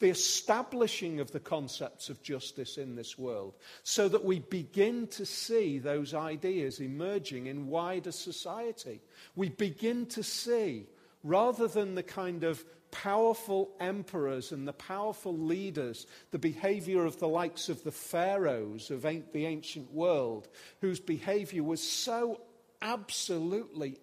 the 0.03 0.11
establishing 0.11 1.21
of 1.21 1.31
the 1.31 1.39
concepts 1.39 2.11
of 2.11 2.21
justice 2.25 2.77
in 2.77 2.97
this 2.97 3.17
world, 3.17 3.55
so 3.85 4.09
that 4.09 4.25
we 4.25 4.41
begin 4.41 5.07
to 5.07 5.25
see 5.25 5.79
those 5.79 6.13
ideas 6.13 6.81
emerging 6.81 7.47
in 7.47 7.69
wider 7.69 8.11
society. 8.11 9.01
We 9.37 9.51
begin 9.51 10.07
to 10.07 10.25
see, 10.25 10.89
rather 11.23 11.69
than 11.69 11.95
the 11.95 12.03
kind 12.03 12.43
of 12.43 12.65
powerful 12.91 13.71
emperors 13.79 14.51
and 14.51 14.67
the 14.67 14.73
powerful 14.73 15.39
leaders, 15.39 16.09
the 16.33 16.39
behavior 16.39 17.05
of 17.05 17.21
the 17.21 17.29
likes 17.29 17.69
of 17.69 17.85
the 17.85 17.93
pharaohs 17.93 18.91
of 18.91 19.03
the 19.03 19.47
ancient 19.47 19.93
world, 19.93 20.49
whose 20.81 20.99
behavior 20.99 21.63
was 21.63 21.81
so 21.81 22.41
absolutely 22.83 23.99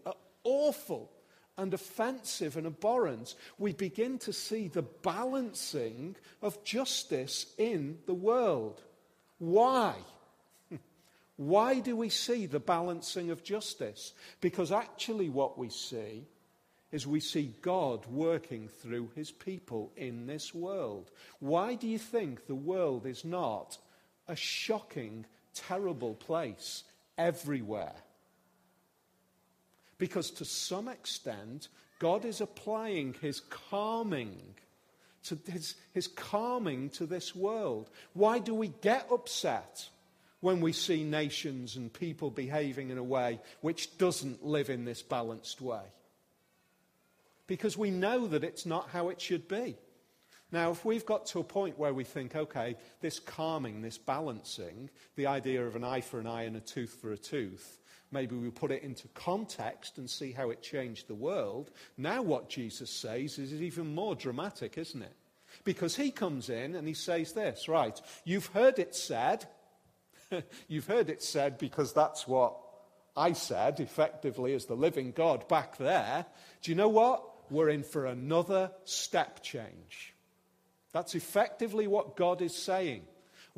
awful 0.46 1.12
and 1.59 1.73
offensive 1.73 2.55
and 2.55 2.65
abhorrent, 2.65 3.35
we 3.57 3.73
begin 3.73 4.17
to 4.19 4.31
see 4.31 4.69
the 4.69 4.81
balancing 4.81 6.15
of 6.41 6.63
justice 6.63 7.53
in 7.57 7.99
the 8.05 8.13
world. 8.13 8.81
Why? 9.39 9.95
Why 11.35 11.79
do 11.79 11.97
we 11.97 12.09
see 12.09 12.45
the 12.45 12.61
balancing 12.61 13.29
of 13.29 13.43
justice? 13.43 14.13
Because 14.39 14.71
actually, 14.71 15.29
what 15.29 15.57
we 15.57 15.69
see 15.69 16.23
is 16.93 17.05
we 17.05 17.19
see 17.19 17.53
God 17.61 18.05
working 18.07 18.69
through 18.69 19.11
his 19.15 19.29
people 19.29 19.91
in 19.97 20.27
this 20.27 20.55
world. 20.55 21.11
Why 21.39 21.75
do 21.75 21.87
you 21.87 21.99
think 21.99 22.47
the 22.47 22.55
world 22.55 23.05
is 23.05 23.25
not 23.25 23.77
a 24.27 24.35
shocking, 24.35 25.25
terrible 25.53 26.15
place 26.15 26.83
everywhere? 27.17 27.95
Because 30.00 30.31
to 30.31 30.46
some 30.46 30.88
extent, 30.88 31.68
God 32.00 32.25
is 32.25 32.42
applying 32.42 33.14
his 33.22 33.42
calming 33.42 34.55
to 35.25 35.38
his, 35.51 35.75
his 35.92 36.07
calming 36.07 36.90
to 36.92 37.05
this 37.05 37.35
world. 37.35 37.90
Why 38.14 38.40
do 38.40 38.55
we 38.55 38.70
get 38.81 39.07
upset 39.12 39.88
when 40.40 40.62
we 40.62 40.72
see 40.72 41.03
nations 41.03 41.75
and 41.75 41.92
people 41.92 42.31
behaving 42.31 42.90
in 42.90 42.98
a 42.98 43.03
way 43.03 43.42
which 43.62 43.98
doesn't 43.98 44.46
live 44.46 44.70
in 44.70 44.85
this 44.85 45.01
balanced 45.01 45.62
way? 45.62 45.83
Because 47.48 47.77
we 47.77 47.92
know 47.92 48.27
that 48.27 48.46
it's 48.46 48.66
not 48.66 48.90
how 48.90 49.09
it 49.09 49.20
should 49.20 49.48
be. 49.48 49.75
Now, 50.51 50.72
if 50.72 50.85
we've 50.85 51.05
got 51.05 51.27
to 51.27 51.40
a 51.40 51.44
point 51.44 51.77
where 51.77 51.94
we 51.94 52.03
think, 52.03 52.35
okay, 52.35 52.75
this 53.01 53.20
calming, 53.20 53.81
this 53.81 53.98
balancing, 53.98 54.90
the 55.16 55.27
idea 55.27 55.66
of 55.66 55.75
an 55.75 55.83
eye 55.83 56.01
for 56.01 56.20
an 56.20 56.25
eye 56.25 56.44
and 56.44 56.55
a 56.55 56.62
tooth 56.62 56.98
for 57.01 57.12
a 57.12 57.18
tooth, 57.18 57.79
Maybe 58.11 58.35
we 58.35 58.50
put 58.50 58.72
it 58.72 58.83
into 58.83 59.07
context 59.09 59.98
and 59.98 60.09
see 60.09 60.31
how 60.31 60.50
it 60.50 60.61
changed 60.61 61.07
the 61.07 61.15
world. 61.15 61.69
Now, 61.98 62.22
what 62.22 62.50
Jesus 62.50 62.89
says 62.89 63.37
is 63.37 63.53
even 63.53 63.93
more 63.93 64.15
dramatic, 64.15 64.77
isn't 64.77 65.01
it? 65.01 65.15
Because 65.63 65.95
he 65.95 66.11
comes 66.11 66.50
in 66.50 66.75
and 66.75 66.87
he 66.87 66.93
says 66.93 67.33
this, 67.33 67.67
right, 67.67 68.00
you've 68.24 68.48
heard 68.48 68.79
it 68.79 68.95
said, 68.95 69.48
you've 70.67 70.87
heard 70.87 71.09
it 71.09 71.22
said 71.22 71.57
because 71.57 71.93
that's 71.93 72.27
what 72.27 72.55
I 73.15 73.33
said 73.33 73.79
effectively 73.79 74.53
as 74.53 74.65
the 74.65 74.75
living 74.75 75.11
God 75.11 75.48
back 75.48 75.77
there. 75.77 76.25
Do 76.61 76.72
you 76.72 76.75
know 76.75 76.89
what? 76.89 77.24
We're 77.51 77.69
in 77.69 77.83
for 77.83 78.05
another 78.05 78.72
step 78.85 79.43
change. 79.43 80.13
That's 80.93 81.15
effectively 81.15 81.87
what 81.87 82.15
God 82.15 82.41
is 82.41 82.55
saying. 82.55 83.03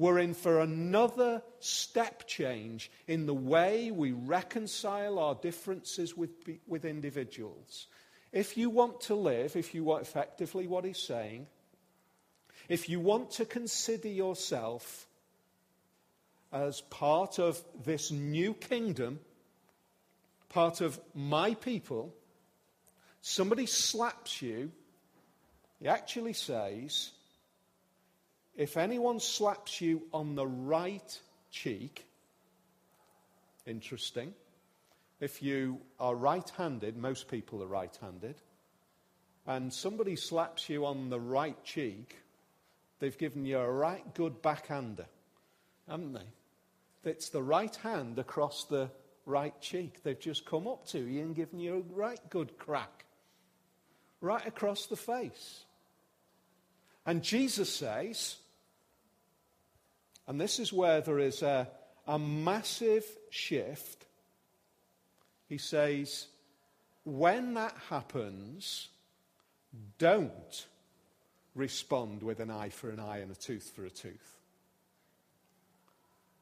We're 0.02 0.18
in 0.18 0.34
for 0.34 0.62
another 0.62 1.44
step 1.60 2.26
change 2.26 2.90
in 3.08 3.28
the 3.28 3.36
way 3.36 3.92
we 3.92 4.14
reconcile 4.14 5.20
our 5.20 5.36
differences 5.36 6.18
with, 6.18 6.32
with 6.66 6.86
individuals. 6.86 7.86
If 8.32 8.58
you 8.58 8.72
want 8.72 9.02
to 9.02 9.14
live, 9.14 9.56
if 9.56 9.76
you 9.76 9.84
want 9.84 10.02
effectively 10.02 10.66
what 10.66 10.86
he's 10.86 10.98
saying, 10.98 11.46
if 12.68 12.90
you 12.90 13.00
want 13.00 13.30
to 13.34 13.46
consider 13.46 14.08
yourself 14.08 15.06
as 16.52 16.82
part 16.82 17.38
of 17.38 17.64
this 17.86 18.10
new 18.10 18.56
kingdom, 18.56 19.20
part 20.50 20.82
of 20.82 21.00
my 21.14 21.54
people, 21.54 22.12
somebody 23.22 23.68
slaps 23.68 24.42
you, 24.42 24.72
he 25.80 25.88
actually 25.88 26.34
says, 26.34 27.12
if 28.56 28.78
anyone 28.78 29.20
slaps 29.20 29.82
you 29.82 30.04
on 30.14 30.36
the 30.36 30.48
right 30.48 31.20
cheek, 31.52 32.06
interesting. 33.66 34.34
If 35.20 35.42
you 35.44 35.80
are 36.00 36.16
right 36.16 36.50
handed, 36.58 36.98
most 36.98 37.28
people 37.30 37.62
are 37.62 37.68
right 37.68 37.96
handed, 38.02 38.36
and 39.46 39.72
somebody 39.74 40.16
slaps 40.16 40.70
you 40.70 40.86
on 40.86 41.10
the 41.10 41.20
right 41.20 41.62
cheek, 41.64 42.18
they've 43.00 43.18
given 43.18 43.46
you 43.46 43.60
a 43.60 43.72
right 43.72 44.14
good 44.14 44.42
backhander, 44.42 45.06
haven't 45.88 46.14
they? 46.14 47.10
It's 47.10 47.30
the 47.30 47.44
right 47.44 47.76
hand 47.78 48.20
across 48.20 48.66
the 48.66 48.90
right 49.26 49.60
cheek. 49.62 50.04
They've 50.04 50.20
just 50.20 50.46
come 50.46 50.68
up 50.68 50.88
to 50.88 51.00
you 51.00 51.22
and 51.22 51.36
given 51.36 51.60
you 51.60 51.76
a 51.78 51.96
right 51.96 52.20
good 52.30 52.58
crack, 52.58 53.06
right 54.22 54.46
across 54.46 54.88
the 54.88 54.96
face. 54.96 55.66
And 57.06 57.24
Jesus 57.24 57.74
says, 57.74 58.36
and 60.28 60.40
this 60.40 60.60
is 60.60 60.72
where 60.72 61.02
there 61.02 61.20
is 61.20 61.42
a, 61.42 61.68
a 62.08 62.20
massive 62.20 63.06
shift. 63.30 64.06
He 65.50 65.58
says, 65.58 66.28
when 67.04 67.56
that 67.56 67.76
happens, 67.90 68.90
don't 69.98 70.66
respond 71.56 72.24
with 72.24 72.40
an 72.40 72.50
eye 72.50 72.70
for 72.70 72.90
an 72.90 73.00
eye 73.00 73.18
and 73.18 73.32
a 73.32 73.36
tooth 73.36 73.72
for 73.76 73.86
a 73.86 73.90
tooth. 73.90 74.38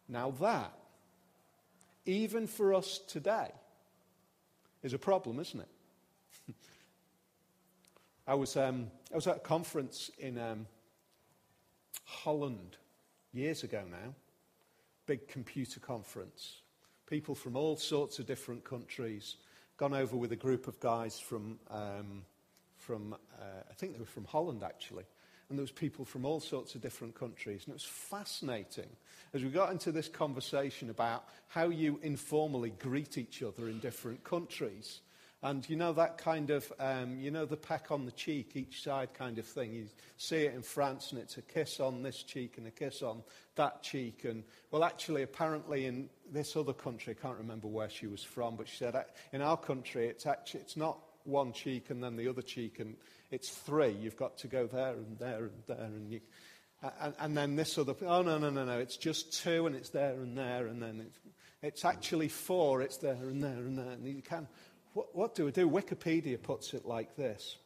Now, 0.07 0.31
that, 0.39 0.73
even 2.05 2.47
for 2.47 2.73
us 2.73 2.99
today, 3.07 3.51
is 4.81 4.93
a 4.93 4.99
problem, 4.99 5.39
isn't 5.39 5.59
it? 5.59 6.55
I, 8.29 8.35
was, 8.35 8.55
um, 8.57 8.91
I 9.11 9.15
was 9.15 9.25
at 9.25 9.37
a 9.37 9.39
conference 9.39 10.11
in 10.19 10.37
um, 10.37 10.67
Holland 12.03 12.77
years 13.33 13.63
ago 13.63 13.81
now, 13.89 14.13
big 15.07 15.27
computer 15.27 15.79
conference. 15.79 16.61
People 17.07 17.33
from 17.33 17.55
all 17.55 17.75
sorts 17.75 18.19
of 18.19 18.27
different 18.27 18.63
countries, 18.63 19.37
gone 19.77 19.95
over 19.95 20.15
with 20.15 20.31
a 20.31 20.35
group 20.35 20.67
of 20.67 20.79
guys 20.79 21.19
from, 21.19 21.57
um, 21.71 22.21
from 22.77 23.13
uh, 23.13 23.63
I 23.67 23.73
think 23.73 23.93
they 23.93 23.99
were 23.99 24.05
from 24.05 24.25
Holland 24.25 24.61
actually. 24.63 25.05
And 25.49 25.57
there 25.57 25.63
was 25.63 25.71
people 25.71 26.05
from 26.05 26.23
all 26.23 26.39
sorts 26.39 26.75
of 26.75 26.81
different 26.81 27.15
countries. 27.15 27.63
And 27.65 27.71
it 27.71 27.77
was 27.77 27.83
fascinating 27.83 28.89
as 29.33 29.43
we 29.43 29.49
got 29.49 29.71
into 29.71 29.91
this 29.91 30.07
conversation 30.07 30.91
about 30.91 31.23
how 31.47 31.69
you 31.69 31.99
informally 32.03 32.73
greet 32.77 33.17
each 33.17 33.41
other 33.41 33.69
in 33.69 33.79
different 33.79 34.23
countries. 34.23 35.01
And 35.41 35.67
you 35.69 35.77
know 35.77 35.93
that 35.93 36.17
kind 36.17 36.49
of, 36.49 36.71
um, 36.79 37.17
you 37.21 37.31
know, 37.31 37.45
the 37.45 37.55
peck 37.55 37.91
on 37.91 38.05
the 38.05 38.11
cheek, 38.11 38.51
each 38.55 38.83
side 38.83 39.13
kind 39.13 39.39
of 39.39 39.45
thing. 39.45 39.73
You 39.73 39.85
see 40.17 40.43
it 40.43 40.53
in 40.53 40.61
France, 40.61 41.11
and 41.11 41.21
it's 41.21 41.37
a 41.37 41.41
kiss 41.41 41.79
on 41.79 42.03
this 42.03 42.23
cheek 42.23 42.57
and 42.57 42.67
a 42.67 42.71
kiss 42.71 43.01
on 43.01 43.23
that 43.55 43.81
cheek. 43.81 44.25
And, 44.25 44.43
well, 44.69 44.83
actually, 44.83 45.21
apparently 45.21 45.85
in 45.85 46.09
this 46.29 46.57
other 46.57 46.73
country, 46.73 47.15
I 47.17 47.21
can't 47.21 47.37
remember 47.37 47.69
where 47.69 47.89
she 47.89 48.07
was 48.07 48.21
from, 48.21 48.57
but 48.57 48.67
she 48.67 48.75
said, 48.75 48.95
uh, 48.95 49.03
in 49.31 49.41
our 49.41 49.55
country, 49.55 50.07
it's 50.07 50.25
actually, 50.25 50.59
it's 50.59 50.75
not 50.75 50.99
one 51.23 51.53
cheek 51.53 51.89
and 51.89 52.03
then 52.03 52.17
the 52.17 52.27
other 52.27 52.41
cheek, 52.41 52.79
and 52.79 52.97
it's 53.31 53.49
three. 53.49 53.91
You've 53.91 54.17
got 54.17 54.37
to 54.39 54.47
go 54.47 54.67
there 54.67 54.93
and 54.93 55.17
there 55.19 55.45
and 55.45 55.63
there, 55.67 55.85
and 55.85 56.11
you, 56.11 56.19
and, 56.99 57.13
and 57.17 57.37
then 57.37 57.55
this 57.55 57.77
other, 57.77 57.95
oh, 58.01 58.21
no, 58.23 58.37
no, 58.39 58.49
no, 58.49 58.65
no, 58.65 58.79
it's 58.79 58.97
just 58.97 59.41
two, 59.41 59.67
and 59.67 59.75
it's 59.75 59.89
there 59.89 60.15
and 60.15 60.37
there, 60.37 60.67
and 60.67 60.81
then 60.81 61.01
it's, 61.05 61.19
it's 61.61 61.85
actually 61.85 62.29
four, 62.29 62.81
it's 62.81 62.97
there 62.97 63.13
and 63.13 63.43
there 63.43 63.51
and 63.51 63.77
there, 63.77 63.91
and 63.91 64.05
you 64.05 64.21
can, 64.21 64.47
what, 64.93 65.15
what 65.15 65.35
do 65.35 65.45
we 65.45 65.51
do? 65.51 65.69
Wikipedia 65.69 66.41
puts 66.41 66.73
it 66.73 66.85
like 66.85 67.15
this. 67.15 67.57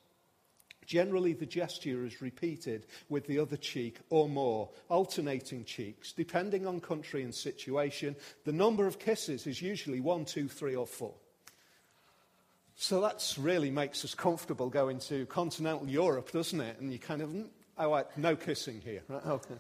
Generally, 0.85 1.33
the 1.33 1.45
gesture 1.45 2.05
is 2.05 2.21
repeated 2.21 2.85
with 3.09 3.25
the 3.27 3.39
other 3.39 3.57
cheek 3.57 3.99
or 4.09 4.27
more, 4.27 4.69
alternating 4.89 5.63
cheeks. 5.63 6.11
Depending 6.11 6.67
on 6.67 6.81
country 6.81 7.23
and 7.23 7.33
situation, 7.33 8.15
the 8.43 8.51
number 8.51 8.85
of 8.85 8.99
kisses 8.99 9.47
is 9.47 9.61
usually 9.61 10.01
one, 10.01 10.25
two, 10.25 10.47
three, 10.47 10.75
or 10.75 10.85
four. 10.85 11.13
So 12.75 13.01
that 13.01 13.35
really 13.39 13.71
makes 13.71 14.03
us 14.03 14.15
comfortable 14.15 14.69
going 14.69 14.99
to 14.99 15.25
continental 15.27 15.87
Europe, 15.87 16.31
doesn't 16.31 16.59
it? 16.59 16.79
And 16.79 16.91
you 16.91 16.99
kind 16.99 17.21
of, 17.21 17.29
hmm, 17.29 17.43
oh, 17.77 17.91
right, 17.91 18.17
no 18.17 18.35
kissing 18.35 18.81
here. 18.83 19.03
Okay. 19.09 19.55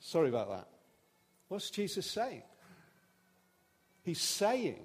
Sorry 0.00 0.28
about 0.28 0.50
that. 0.50 0.68
What's 1.48 1.70
Jesus 1.70 2.06
saying? 2.06 2.42
He's 4.02 4.20
saying 4.20 4.84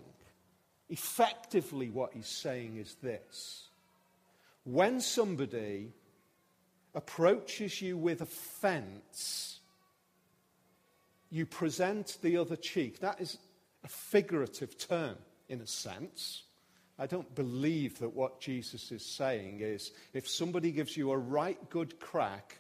Effectively, 0.90 1.90
what 1.90 2.14
he's 2.14 2.28
saying 2.28 2.78
is 2.78 2.96
this 3.02 3.68
when 4.66 5.02
somebody 5.02 5.92
approaches 6.96 7.82
you 7.82 7.98
with 7.98 8.22
offense, 8.22 9.60
you 11.30 11.46
present 11.46 12.18
the 12.22 12.38
other 12.38 12.56
cheek. 12.56 13.00
That 13.00 13.20
is 13.20 13.38
a 13.84 13.88
figurative 13.88 14.78
term, 14.78 15.16
in 15.50 15.62
a 15.62 15.68
sense. 15.68 16.44
I 17.00 17.08
don't 17.08 17.34
believe 17.34 18.00
that 18.00 18.14
what 18.14 18.40
Jesus 18.40 18.92
is 18.92 19.04
saying 19.04 19.60
is 19.62 19.92
if 20.14 20.28
somebody 20.28 20.72
gives 20.72 20.96
you 20.96 21.12
a 21.12 21.18
right 21.18 21.58
good 21.70 22.00
crack, 22.00 22.60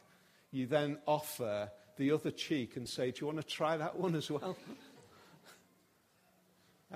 you 0.52 0.66
then 0.66 0.98
offer 1.06 1.70
the 1.98 2.12
other 2.12 2.32
cheek 2.32 2.76
and 2.76 2.90
say, 2.90 3.12
Do 3.12 3.22
you 3.22 3.28
want 3.28 3.40
to 3.40 3.48
try 3.48 3.78
that 3.78 3.96
one 3.96 4.16
as 4.16 4.32
well? 4.32 4.58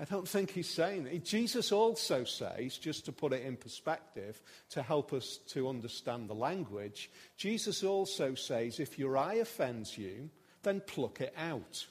I 0.00 0.04
don't 0.04 0.28
think 0.28 0.52
he's 0.52 0.68
saying 0.68 1.04
that. 1.04 1.24
Jesus 1.24 1.72
also 1.72 2.22
says, 2.22 2.78
just 2.78 3.06
to 3.06 3.12
put 3.12 3.32
it 3.32 3.44
in 3.44 3.56
perspective, 3.56 4.40
to 4.70 4.80
help 4.80 5.12
us 5.12 5.38
to 5.48 5.68
understand 5.68 6.28
the 6.28 6.34
language, 6.34 7.10
Jesus 7.36 7.82
also 7.82 8.36
says, 8.36 8.78
if 8.78 8.96
your 8.96 9.18
eye 9.18 9.34
offends 9.34 9.98
you, 9.98 10.30
then 10.62 10.80
pluck 10.86 11.20
it 11.20 11.34
out. 11.36 11.84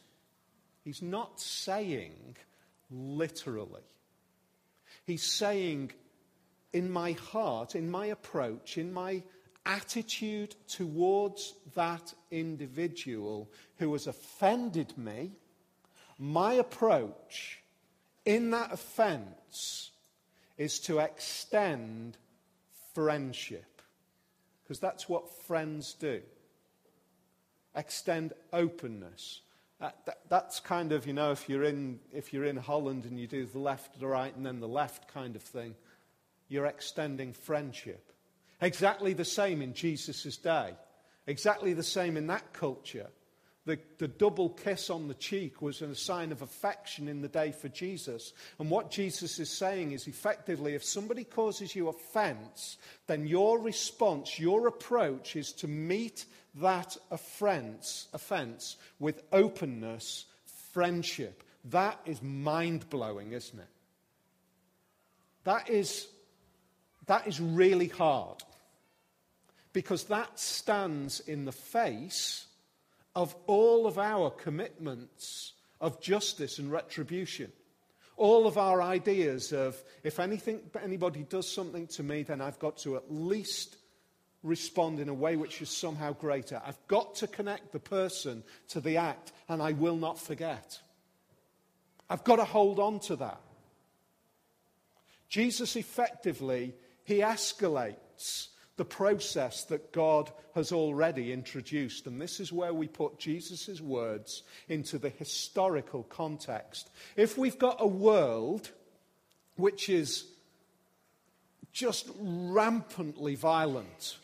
He's 0.86 1.02
not 1.02 1.42
saying 1.42 2.38
literally. 2.90 3.84
He's 5.06 5.24
saying, 5.24 5.92
in 6.72 6.90
my 6.90 7.12
heart, 7.12 7.76
in 7.76 7.92
my 7.92 8.06
approach, 8.06 8.78
in 8.78 8.94
my 8.94 9.22
attitude 9.66 10.56
towards 10.70 11.54
that 11.76 12.14
individual 12.32 13.52
who 13.80 13.92
has 13.92 14.08
offended 14.08 14.98
me, 14.98 15.32
my 16.18 16.54
approach 16.54 17.62
in 18.28 18.52
that 18.52 18.74
offense 18.74 19.92
is 20.58 20.80
to 20.80 21.00
extend 21.00 22.18
friendship. 22.94 23.82
Because 24.64 24.80
that's 24.80 25.08
what 25.08 25.32
friends 25.44 25.94
do. 25.94 26.22
Extend 27.74 28.34
openness. 28.52 29.40
That, 29.80 30.06
that, 30.06 30.20
that's 30.28 30.60
kind 30.60 30.92
of, 30.92 31.08
you 31.08 31.14
know, 31.14 31.32
if 31.32 31.48
you're, 31.48 31.64
in, 31.64 32.00
if 32.12 32.34
you're 32.34 32.44
in 32.44 32.58
Holland 32.58 33.06
and 33.06 33.18
you 33.18 33.28
do 33.28 33.46
the 33.46 33.60
left, 33.60 33.98
the 33.98 34.08
right, 34.08 34.36
and 34.36 34.46
then 34.46 34.60
the 34.60 34.68
left 34.68 35.08
kind 35.08 35.38
of 35.38 35.42
thing, 35.42 35.74
you're 36.50 36.66
extending 36.66 37.32
friendship. 37.32 38.12
Exactly 38.60 39.14
the 39.14 39.24
same 39.24 39.62
in 39.62 39.74
Jesus' 39.74 40.36
day. 40.36 40.74
Exactly 41.28 41.72
the 41.72 41.84
same 41.84 42.18
in 42.18 42.28
that 42.28 42.52
culture. 42.52 43.08
The, 43.68 43.78
the 43.98 44.08
double 44.08 44.52
kiss 44.52 44.90
on 44.90 45.10
the 45.10 45.14
cheek 45.14 45.62
was 45.62 45.82
a 45.82 45.94
sign 45.94 46.32
of 46.32 46.42
affection 46.42 47.10
in 47.10 47.22
the 47.22 47.28
day 47.28 47.52
for 47.52 47.68
Jesus. 47.68 48.32
And 48.60 48.70
what 48.70 48.92
Jesus 48.92 49.40
is 49.40 49.50
saying 49.50 49.92
is 49.92 50.08
effectively, 50.08 50.74
if 50.74 50.86
somebody 50.86 51.26
causes 51.26 51.76
you 51.76 51.90
offense, 51.90 52.78
then 53.08 53.28
your 53.28 53.60
response, 53.60 54.40
your 54.40 54.68
approach 54.68 55.36
is 55.36 55.52
to 55.52 55.68
meet 55.68 56.24
that 56.56 56.96
offense, 57.12 58.08
offense 58.14 58.78
with 59.00 59.22
openness, 59.34 60.24
friendship. 60.72 61.44
That 61.66 62.00
is 62.06 62.22
mind 62.22 62.90
blowing, 62.90 63.34
isn't 63.34 63.60
it? 63.60 63.68
That 65.44 65.70
is, 65.70 66.08
that 67.08 67.28
is 67.28 67.42
really 67.42 67.90
hard. 67.90 68.38
Because 69.74 70.06
that 70.06 70.40
stands 70.40 71.20
in 71.20 71.44
the 71.44 71.52
face 71.52 72.47
of 73.18 73.36
all 73.48 73.88
of 73.88 73.98
our 73.98 74.30
commitments 74.30 75.54
of 75.82 76.00
justice 76.00 76.60
and 76.60 76.72
retribution. 76.72 77.52
All 78.16 78.46
of 78.46 78.60
our 78.60 78.80
ideas 78.80 79.52
of 79.52 79.76
if 80.04 80.20
anything, 80.20 80.60
anybody 80.84 81.24
does 81.24 81.52
something 81.52 81.88
to 81.88 82.04
me, 82.04 82.22
then 82.22 82.42
I've 82.42 82.60
got 82.60 82.78
to 82.80 82.96
at 82.96 83.12
least 83.12 83.78
respond 84.44 85.00
in 85.00 85.10
a 85.10 85.14
way 85.16 85.36
which 85.36 85.64
is 85.64 85.70
somehow 85.72 86.14
greater. 86.14 86.62
I've 86.64 86.78
got 86.88 87.16
to 87.16 87.28
connect 87.28 87.72
the 87.72 87.80
person 87.80 88.44
to 88.70 88.82
the 88.82 88.98
act, 88.98 89.32
and 89.50 89.64
I 89.64 89.72
will 89.72 89.98
not 89.98 90.20
forget. 90.20 90.80
I've 92.12 92.24
got 92.24 92.36
to 92.36 92.46
hold 92.46 92.78
on 92.78 93.00
to 93.02 93.16
that. 93.16 93.42
Jesus 95.28 95.76
effectively, 95.76 96.76
he 97.04 97.22
escalates 97.22 98.50
the 98.78 98.86
process 98.86 99.64
that 99.66 99.92
God 99.92 100.32
has 100.56 100.72
already 100.72 101.34
introduced. 101.34 102.06
And 102.08 102.22
this 102.22 102.40
is 102.40 102.54
where 102.54 102.74
we 102.74 102.88
put 102.88 103.20
Jesus' 103.20 103.82
words 103.82 104.44
into 104.70 104.98
the 105.00 105.10
historical 105.10 106.04
context. 106.04 106.90
If 107.16 107.38
we've 107.38 107.58
got 107.58 107.78
a 107.80 107.88
world 107.88 108.70
which 109.56 109.90
is 109.90 110.26
just 111.74 112.10
rampantly 112.20 113.36
violent, 113.36 114.18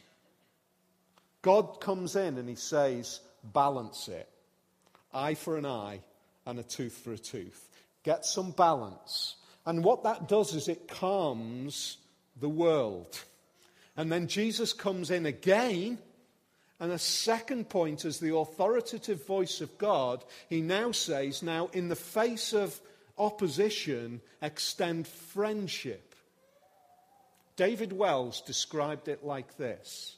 God 1.42 1.82
comes 1.82 2.16
in 2.16 2.38
and 2.38 2.48
he 2.48 2.56
says, 2.56 3.20
balance 3.44 4.08
it. 4.08 4.30
Eye 5.14 5.34
for 5.34 5.58
an 5.58 5.66
eye 5.66 6.00
and 6.46 6.60
a 6.60 6.64
tooth 6.64 6.98
for 7.04 7.14
a 7.14 7.18
tooth. 7.18 7.70
Get 8.04 8.26
some 8.26 8.52
balance. 8.52 9.36
And 9.66 9.84
what 9.84 10.04
that 10.04 10.28
does 10.28 10.54
is 10.54 10.68
it 10.68 10.88
calms 10.88 11.98
the 12.40 12.50
world. 12.50 13.24
And 13.96 14.12
then 14.12 14.28
Jesus 14.28 14.74
comes 14.74 15.12
in 15.12 15.26
again. 15.26 16.00
And 16.80 16.92
a 16.92 17.00
second 17.00 17.70
point, 17.70 18.06
as 18.06 18.20
the 18.20 18.36
authoritative 18.36 19.26
voice 19.26 19.62
of 19.62 19.78
God, 19.78 20.24
he 20.50 20.62
now 20.62 20.92
says, 20.92 21.44
Now, 21.44 21.70
in 21.74 21.88
the 21.88 21.96
face 21.96 22.54
of 22.54 22.80
opposition, 23.18 24.22
extend 24.42 25.08
friendship. 25.08 26.16
David 27.56 27.94
Wells 27.94 28.42
described 28.42 29.08
it 29.08 29.24
like 29.24 29.58
this 29.58 30.18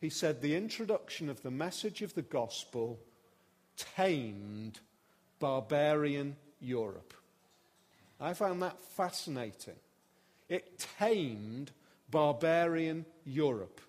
He 0.00 0.10
said, 0.10 0.40
The 0.40 0.56
introduction 0.56 1.28
of 1.28 1.42
the 1.42 1.50
message 1.50 2.02
of 2.02 2.14
the 2.14 2.22
gospel 2.22 3.00
tamed 3.96 4.80
barbarian 5.38 6.36
Europe. 6.60 7.14
I 8.20 8.34
found 8.34 8.62
that 8.62 8.82
fascinating. 8.82 9.76
It 10.48 10.84
tamed 10.98 11.72
barbarian 12.10 13.04
Europe. 13.24 13.80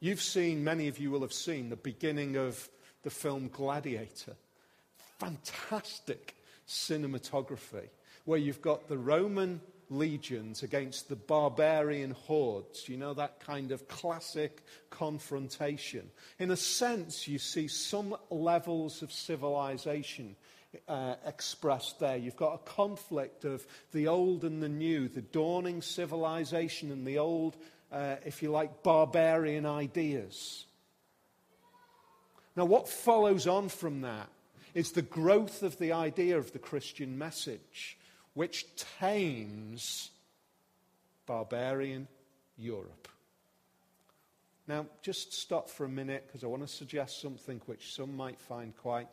You've 0.00 0.20
seen, 0.20 0.64
many 0.64 0.88
of 0.88 0.98
you 0.98 1.10
will 1.10 1.20
have 1.20 1.32
seen, 1.32 1.68
the 1.68 1.76
beginning 1.76 2.36
of 2.36 2.68
the 3.02 3.10
film 3.10 3.48
Gladiator. 3.52 4.36
Fantastic 5.18 6.34
cinematography, 6.66 7.88
where 8.24 8.38
you've 8.38 8.62
got 8.62 8.88
the 8.88 8.98
Roman 8.98 9.60
legions 9.90 10.62
against 10.62 11.08
the 11.08 11.16
barbarian 11.16 12.12
hordes. 12.12 12.88
You 12.88 12.96
know, 12.96 13.14
that 13.14 13.40
kind 13.40 13.70
of 13.70 13.86
classic 13.88 14.62
confrontation. 14.90 16.10
In 16.38 16.50
a 16.50 16.56
sense, 16.56 17.28
you 17.28 17.38
see 17.38 17.68
some 17.68 18.16
levels 18.30 19.02
of 19.02 19.12
civilization 19.12 20.36
uh, 20.88 21.14
expressed 21.26 22.00
there. 22.00 22.16
You've 22.16 22.36
got 22.36 22.54
a 22.54 22.70
conflict 22.70 23.44
of 23.44 23.66
the 23.92 24.08
old 24.08 24.44
and 24.44 24.62
the 24.62 24.68
new, 24.68 25.08
the 25.08 25.22
dawning 25.22 25.82
civilization 25.82 26.90
and 26.90 27.06
the 27.06 27.18
old, 27.18 27.56
uh, 27.90 28.16
if 28.24 28.42
you 28.42 28.50
like, 28.50 28.82
barbarian 28.82 29.66
ideas. 29.66 30.64
Now, 32.56 32.64
what 32.64 32.88
follows 32.88 33.46
on 33.46 33.68
from 33.68 34.02
that 34.02 34.28
is 34.74 34.92
the 34.92 35.02
growth 35.02 35.62
of 35.62 35.78
the 35.78 35.92
idea 35.92 36.38
of 36.38 36.52
the 36.52 36.58
Christian 36.58 37.18
message, 37.18 37.98
which 38.34 38.66
tames 38.98 40.10
barbarian 41.26 42.08
Europe. 42.56 43.08
Now, 44.66 44.86
just 45.02 45.32
stop 45.32 45.68
for 45.68 45.84
a 45.84 45.88
minute 45.88 46.24
because 46.26 46.44
I 46.44 46.46
want 46.46 46.62
to 46.62 46.68
suggest 46.68 47.20
something 47.20 47.60
which 47.66 47.94
some 47.94 48.16
might 48.16 48.40
find 48.40 48.76
quite 48.76 49.08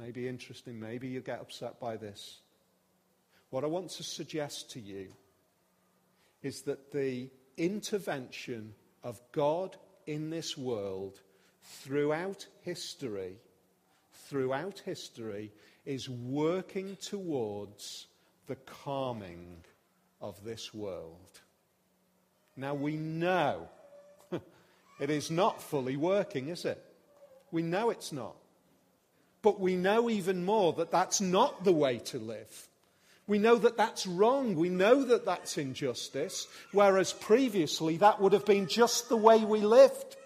maybe 0.00 0.26
interesting. 0.26 0.80
Maybe 0.80 1.08
you 1.08 1.20
get 1.20 1.40
upset 1.40 1.78
by 1.78 1.96
this. 1.96 2.40
What 3.50 3.64
I 3.64 3.66
want 3.66 3.90
to 3.90 4.02
suggest 4.02 4.70
to 4.72 4.80
you 4.80 5.12
is 6.42 6.62
that 6.62 6.92
the 6.92 7.28
intervention 7.56 8.74
of 9.04 9.20
God 9.32 9.76
in 10.06 10.30
this 10.30 10.56
world 10.56 11.20
throughout 11.62 12.46
history, 12.62 13.36
throughout 14.28 14.80
history, 14.84 15.52
is 15.84 16.08
working 16.08 16.96
towards 16.96 18.06
the 18.46 18.56
calming 18.56 19.64
of 20.20 20.42
this 20.44 20.72
world. 20.72 21.40
Now 22.56 22.74
we 22.74 22.96
know 22.96 23.68
it 25.00 25.10
is 25.10 25.30
not 25.30 25.62
fully 25.62 25.96
working, 25.96 26.48
is 26.48 26.64
it? 26.64 26.82
We 27.50 27.62
know 27.62 27.90
it's 27.90 28.12
not. 28.12 28.36
But 29.42 29.60
we 29.60 29.76
know 29.76 30.10
even 30.10 30.44
more 30.44 30.72
that 30.74 30.90
that's 30.90 31.20
not 31.20 31.64
the 31.64 31.72
way 31.72 31.98
to 31.98 32.18
live. 32.18 32.68
We 33.26 33.38
know 33.38 33.56
that 33.56 33.76
that's 33.76 34.06
wrong. 34.06 34.56
We 34.56 34.68
know 34.68 35.04
that 35.04 35.24
that's 35.24 35.56
injustice, 35.56 36.48
whereas 36.72 37.12
previously 37.12 37.96
that 37.98 38.20
would 38.20 38.32
have 38.32 38.44
been 38.44 38.66
just 38.66 39.08
the 39.08 39.16
way 39.16 39.44
we 39.44 39.60
lived. 39.60 40.16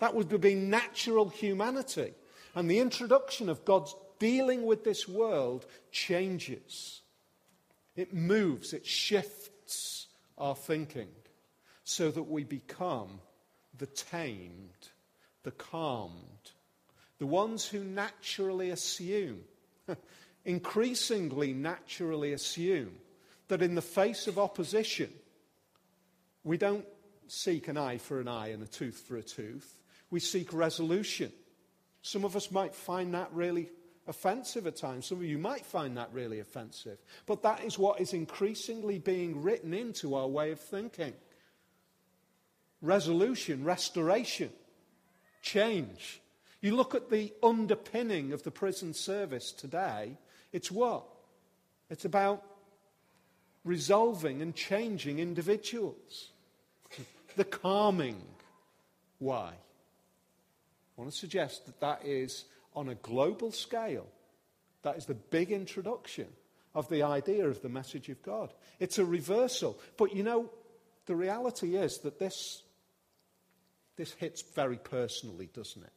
That 0.00 0.14
would 0.14 0.30
have 0.30 0.42
been 0.42 0.68
natural 0.68 1.30
humanity. 1.30 2.12
And 2.54 2.70
the 2.70 2.80
introduction 2.80 3.48
of 3.48 3.64
God's 3.64 3.94
dealing 4.18 4.64
with 4.66 4.84
this 4.84 5.08
world 5.08 5.66
changes. 5.90 7.00
It 7.96 8.12
moves, 8.12 8.72
it 8.72 8.86
shifts 8.86 10.06
our 10.36 10.54
thinking 10.54 11.08
so 11.84 12.10
that 12.10 12.24
we 12.24 12.44
become 12.44 13.20
the 13.78 13.86
tamed, 13.86 14.90
the 15.42 15.52
calmed, 15.52 16.50
the 17.18 17.26
ones 17.26 17.66
who 17.66 17.82
naturally 17.82 18.70
assume, 18.70 19.40
increasingly 20.44 21.52
naturally 21.52 22.32
assume, 22.32 22.92
that 23.48 23.62
in 23.62 23.74
the 23.74 23.82
face 23.82 24.26
of 24.26 24.38
opposition, 24.38 25.10
we 26.44 26.56
don't 26.56 26.84
seek 27.28 27.68
an 27.68 27.76
eye 27.76 27.98
for 27.98 28.20
an 28.20 28.28
eye 28.28 28.48
and 28.48 28.62
a 28.62 28.66
tooth 28.66 29.04
for 29.06 29.16
a 29.16 29.22
tooth. 29.22 29.76
We 30.10 30.20
seek 30.20 30.52
resolution. 30.52 31.32
Some 32.02 32.24
of 32.24 32.36
us 32.36 32.50
might 32.50 32.74
find 32.74 33.14
that 33.14 33.32
really 33.32 33.68
offensive 34.06 34.66
at 34.66 34.76
times. 34.76 35.06
Some 35.06 35.18
of 35.18 35.24
you 35.24 35.38
might 35.38 35.66
find 35.66 35.96
that 35.96 36.10
really 36.12 36.40
offensive. 36.40 36.98
But 37.26 37.42
that 37.42 37.64
is 37.64 37.78
what 37.78 38.00
is 38.00 38.12
increasingly 38.12 38.98
being 38.98 39.42
written 39.42 39.74
into 39.74 40.14
our 40.14 40.28
way 40.28 40.52
of 40.52 40.60
thinking 40.60 41.14
resolution, 42.82 43.64
restoration, 43.64 44.50
change. 45.42 46.20
You 46.60 46.74
look 46.74 46.94
at 46.94 47.10
the 47.10 47.32
underpinning 47.42 48.32
of 48.32 48.42
the 48.42 48.50
prison 48.50 48.94
service 48.94 49.52
today, 49.52 50.16
it's 50.52 50.70
what? 50.70 51.04
It's 51.90 52.04
about 52.04 52.42
resolving 53.64 54.42
and 54.42 54.54
changing 54.54 55.18
individuals. 55.18 56.30
The 57.36 57.44
calming. 57.44 58.22
Why? 59.18 59.52
I 59.52 61.00
want 61.00 61.12
to 61.12 61.16
suggest 61.16 61.66
that 61.66 61.80
that 61.80 62.06
is 62.06 62.46
on 62.74 62.88
a 62.88 62.94
global 62.94 63.52
scale. 63.52 64.06
That 64.82 64.96
is 64.96 65.04
the 65.04 65.14
big 65.14 65.52
introduction 65.52 66.28
of 66.74 66.88
the 66.88 67.02
idea 67.02 67.46
of 67.46 67.60
the 67.60 67.68
message 67.68 68.08
of 68.08 68.22
God. 68.22 68.52
It's 68.78 68.98
a 68.98 69.04
reversal. 69.04 69.78
But 69.96 70.14
you 70.14 70.22
know, 70.22 70.50
the 71.06 71.16
reality 71.16 71.76
is 71.76 71.98
that 71.98 72.18
this, 72.18 72.62
this 73.96 74.12
hits 74.12 74.42
very 74.54 74.78
personally, 74.78 75.48
doesn't 75.52 75.82
it? 75.82 75.92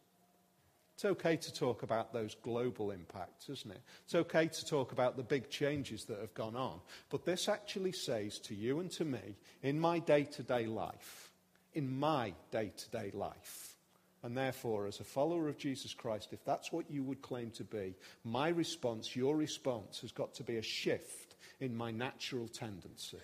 It's 0.99 1.05
okay 1.05 1.37
to 1.37 1.53
talk 1.53 1.83
about 1.83 2.11
those 2.11 2.35
global 2.43 2.91
impacts, 2.91 3.47
isn't 3.47 3.71
it? 3.71 3.81
It's 4.03 4.15
okay 4.15 4.49
to 4.49 4.65
talk 4.65 4.91
about 4.91 5.15
the 5.15 5.23
big 5.23 5.49
changes 5.49 6.03
that 6.03 6.19
have 6.19 6.33
gone 6.33 6.57
on. 6.57 6.81
But 7.09 7.23
this 7.23 7.47
actually 7.47 7.93
says 7.93 8.37
to 8.39 8.53
you 8.53 8.81
and 8.81 8.91
to 8.91 9.05
me, 9.05 9.37
in 9.63 9.79
my 9.79 9.99
day 9.99 10.25
to 10.25 10.43
day 10.43 10.65
life, 10.65 11.31
in 11.73 11.97
my 11.97 12.33
day 12.51 12.73
to 12.75 12.89
day 12.89 13.11
life, 13.13 13.77
and 14.23 14.35
therefore, 14.35 14.87
as 14.87 14.99
a 14.99 15.05
follower 15.05 15.47
of 15.47 15.57
Jesus 15.57 15.93
Christ, 15.93 16.33
if 16.33 16.43
that's 16.43 16.73
what 16.73 16.91
you 16.91 17.01
would 17.03 17.21
claim 17.21 17.51
to 17.51 17.63
be, 17.63 17.95
my 18.25 18.49
response, 18.49 19.15
your 19.15 19.37
response, 19.37 20.01
has 20.01 20.11
got 20.11 20.33
to 20.33 20.43
be 20.43 20.57
a 20.57 20.61
shift 20.61 21.37
in 21.61 21.77
my 21.77 21.91
natural 21.91 22.49
tendency. 22.49 23.19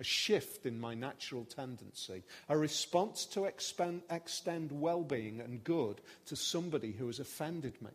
A 0.00 0.04
shift 0.04 0.64
in 0.64 0.78
my 0.78 0.94
natural 0.94 1.44
tendency. 1.44 2.22
A 2.48 2.56
response 2.56 3.24
to 3.26 3.44
extend 3.46 4.70
well 4.70 5.02
being 5.02 5.40
and 5.40 5.64
good 5.64 6.00
to 6.26 6.36
somebody 6.36 6.92
who 6.92 7.06
has 7.06 7.18
offended 7.18 7.80
me. 7.82 7.90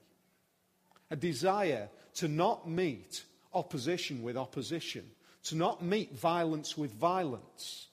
A 1.12 1.16
desire 1.16 1.90
to 2.16 2.28
not 2.28 2.68
meet 2.68 3.24
opposition 3.54 4.24
with 4.24 4.36
opposition, 4.36 5.06
to 5.44 5.56
not 5.56 5.84
meet 5.84 6.18
violence 6.18 6.78
with 6.78 6.92
violence, 6.92 7.88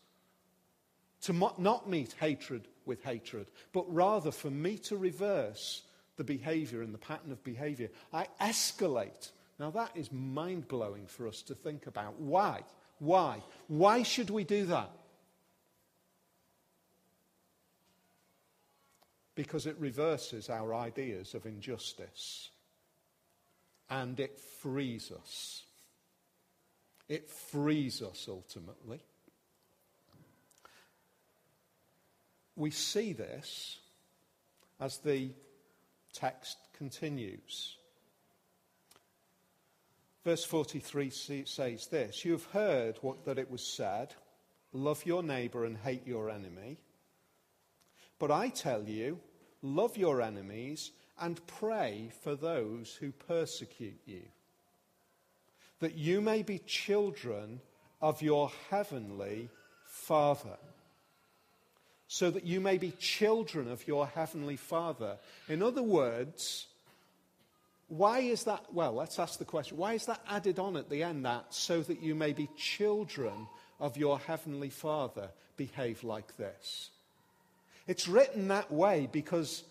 to 1.23 1.33
not 1.59 1.89
meet 1.89 2.15
hatred 2.19 2.67
with 2.87 3.03
hatred, 3.05 3.47
but 3.73 3.85
rather 3.93 4.31
for 4.31 4.51
me 4.51 4.79
to 4.79 4.97
reverse 4.97 5.83
the 6.17 6.25
behavior 6.25 6.83
and 6.83 6.93
the 6.93 6.99
pattern 6.99 7.31
of 7.31 7.45
behavior. 7.45 7.91
I 8.13 8.27
escalate. 8.41 9.31
Now, 9.59 9.71
that 9.71 9.91
is 9.95 10.11
mind 10.11 10.67
blowing 10.67 11.07
for 11.07 11.29
us 11.29 11.43
to 11.43 11.55
think 11.55 11.87
about. 11.87 12.19
Why? 12.19 12.63
Why? 13.01 13.43
Why 13.67 14.05
should 14.05 14.31
we 14.31 14.45
do 14.45 14.67
that? 14.67 14.91
Because 19.35 19.67
it 19.67 19.77
reverses 19.81 20.49
our 20.49 20.73
ideas 20.73 21.35
of 21.35 21.45
injustice 21.47 22.51
and 23.89 24.21
it 24.21 24.39
frees 24.39 25.11
us. 25.11 25.65
It 27.09 27.29
frees 27.29 28.03
us 28.03 28.27
ultimately. 28.29 29.01
we 32.61 32.71
see 32.71 33.15
this 33.15 33.79
as 34.79 34.99
the 34.99 35.31
text 36.13 36.59
continues. 36.77 37.77
Verse 40.25 40.45
43 40.45 41.11
says 41.45 41.87
this 41.87 42.25
You 42.25 42.33
have 42.33 42.45
heard 42.47 42.99
what, 43.01 43.25
that 43.25 43.39
it 43.39 43.51
was 43.51 43.63
said, 43.63 44.15
love 44.73 45.05
your 45.07 45.23
neighbor 45.23 45.65
and 45.65 45.77
hate 45.77 46.07
your 46.07 46.31
enemy. 46.31 46.79
But 48.19 48.31
I 48.31 48.49
tell 48.49 48.83
you, 48.83 49.19
love 49.63 49.97
your 49.97 50.21
enemies 50.21 50.91
and 51.19 51.45
pray 51.47 52.11
for 52.23 52.35
those 52.35 52.95
who 52.95 53.13
persecute 53.13 54.01
you, 54.05 54.23
that 55.81 55.95
you 55.95 56.21
may 56.21 56.43
be 56.43 56.59
children 56.59 57.61
of 58.03 58.21
your 58.21 58.51
heavenly 58.69 59.49
Father 59.87 60.59
so 62.13 62.29
that 62.29 62.45
you 62.45 62.61
may 62.61 62.77
be 62.77 62.91
children 62.99 63.71
of 63.71 63.87
your 63.87 64.05
heavenly 64.05 64.57
Father. 64.57 65.17
In 65.49 65.63
other 65.63 65.83
words, 65.83 66.67
why 67.91 68.21
is 68.21 68.45
that? 68.45 68.73
Well, 68.73 68.93
let's 68.93 69.19
ask 69.19 69.41
the 69.41 69.45
question. 69.45 69.77
Why 69.77 69.95
is 69.95 70.07
that 70.07 70.21
added 70.29 70.61
on 70.61 70.77
at 70.77 70.89
the 70.89 71.03
end, 71.03 71.25
that 71.25 71.47
so 71.53 71.83
that 71.83 72.01
you 72.01 72.15
may 72.15 72.33
be 72.33 72.49
children 72.57 73.49
of 73.81 73.97
your 73.97 74.21
heavenly 74.21 74.71
Father? 74.71 75.29
Behave 75.57 76.05
like 76.05 76.37
this. 76.37 76.91
It's 77.89 78.07
written 78.07 78.49
that 78.49 78.71
way 78.71 79.09
because 79.11 79.65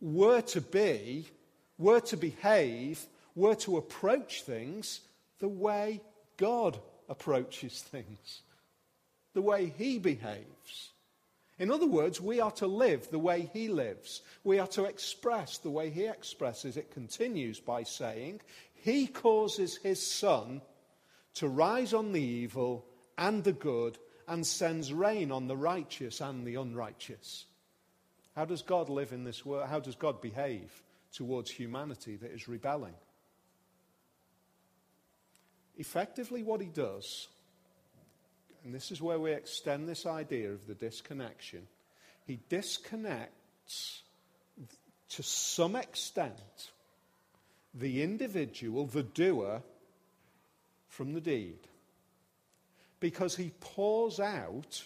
we're 0.00 0.40
to 0.40 0.62
be, 0.62 1.28
we're 1.76 2.00
to 2.00 2.16
behave, 2.16 3.04
we're 3.34 3.54
to 3.56 3.76
approach 3.76 4.42
things 4.42 5.00
the 5.38 5.48
way 5.48 6.00
God 6.38 6.78
approaches 7.10 7.82
things, 7.82 8.40
the 9.34 9.42
way 9.42 9.74
He 9.76 9.98
behaves. 9.98 10.92
In 11.58 11.70
other 11.70 11.86
words, 11.86 12.20
we 12.20 12.40
are 12.40 12.50
to 12.52 12.66
live 12.66 13.10
the 13.10 13.18
way 13.18 13.48
he 13.52 13.68
lives. 13.68 14.22
We 14.44 14.58
are 14.58 14.66
to 14.68 14.84
express 14.84 15.58
the 15.58 15.70
way 15.70 15.88
he 15.88 16.06
expresses. 16.06 16.76
It 16.76 16.90
continues 16.90 17.60
by 17.60 17.82
saying, 17.82 18.42
He 18.74 19.06
causes 19.06 19.76
his 19.76 20.04
sun 20.04 20.60
to 21.34 21.48
rise 21.48 21.94
on 21.94 22.12
the 22.12 22.22
evil 22.22 22.84
and 23.16 23.42
the 23.42 23.52
good 23.52 23.98
and 24.28 24.46
sends 24.46 24.92
rain 24.92 25.32
on 25.32 25.46
the 25.46 25.56
righteous 25.56 26.20
and 26.20 26.46
the 26.46 26.56
unrighteous. 26.56 27.46
How 28.34 28.44
does 28.44 28.60
God 28.60 28.90
live 28.90 29.12
in 29.12 29.24
this 29.24 29.46
world? 29.46 29.68
How 29.68 29.80
does 29.80 29.94
God 29.94 30.20
behave 30.20 30.82
towards 31.12 31.50
humanity 31.50 32.16
that 32.16 32.32
is 32.32 32.48
rebelling? 32.48 32.94
Effectively, 35.78 36.42
what 36.42 36.60
he 36.60 36.68
does 36.68 37.28
and 38.66 38.74
this 38.74 38.90
is 38.90 39.00
where 39.00 39.20
we 39.20 39.30
extend 39.30 39.88
this 39.88 40.06
idea 40.06 40.50
of 40.50 40.66
the 40.66 40.74
disconnection, 40.74 41.68
he 42.26 42.40
disconnects 42.48 44.02
to 45.10 45.22
some 45.22 45.76
extent 45.76 46.72
the 47.72 48.02
individual, 48.02 48.86
the 48.86 49.04
doer, 49.04 49.62
from 50.88 51.14
the 51.14 51.20
deed. 51.20 51.60
because 52.98 53.36
he 53.36 53.52
pours 53.60 54.18
out 54.18 54.84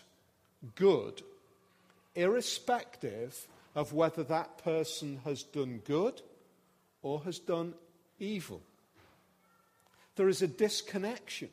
good, 0.75 1.23
irrespective 2.15 3.47
of 3.75 3.93
whether 3.93 4.25
that 4.25 4.59
person 4.59 5.21
has 5.25 5.43
done 5.43 5.81
good 5.87 6.21
or 7.03 7.21
has 7.23 7.39
done 7.39 7.73
evil. 8.19 8.61
There 10.17 10.29
is 10.29 10.43
a 10.43 10.49
disconnection. 10.49 11.49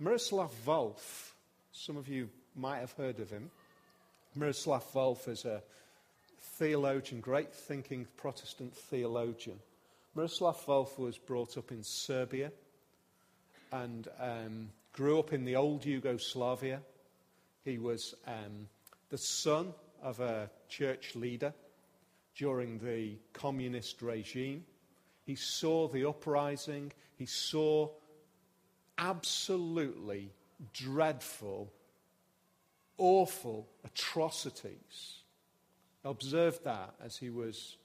Miroslav 0.00 0.50
Volf, 0.66 1.32
some 1.70 1.96
of 1.96 2.08
you 2.08 2.28
might 2.56 2.78
have 2.78 2.92
heard 2.92 3.20
of 3.20 3.30
him. 3.30 3.50
Miroslav 4.34 4.84
Volf 4.92 5.28
is 5.28 5.44
a 5.44 5.62
theologian, 6.58 7.20
great 7.20 7.54
thinking 7.54 8.06
Protestant 8.16 8.74
theologian. 8.74 9.56
Miroslav 10.16 10.56
Volf 10.66 10.98
was 10.98 11.16
brought 11.16 11.56
up 11.56 11.70
in 11.70 11.84
Serbia 11.84 12.50
and 13.70 14.08
um, 14.18 14.68
grew 14.92 15.20
up 15.20 15.32
in 15.32 15.44
the 15.44 15.54
old 15.54 15.84
Yugoslavia. 15.84 16.80
He 17.64 17.78
was 17.78 18.16
um, 18.26 18.68
the 19.10 19.18
son 19.18 19.74
of 20.02 20.18
a 20.18 20.50
church 20.68 21.14
leader 21.14 21.54
during 22.36 22.78
the 22.80 23.16
communist 23.32 24.02
regime. 24.02 24.64
He 25.24 25.36
saw 25.36 25.86
the 25.86 26.08
uprising. 26.08 26.92
He 27.16 27.26
saw 27.26 27.90
absolutely 28.98 30.30
dreadful, 30.72 31.72
awful 32.98 33.68
atrocities. 33.84 35.18
Observed 36.04 36.64
that 36.64 36.94
as 37.02 37.16
he 37.16 37.30
was 37.30 37.76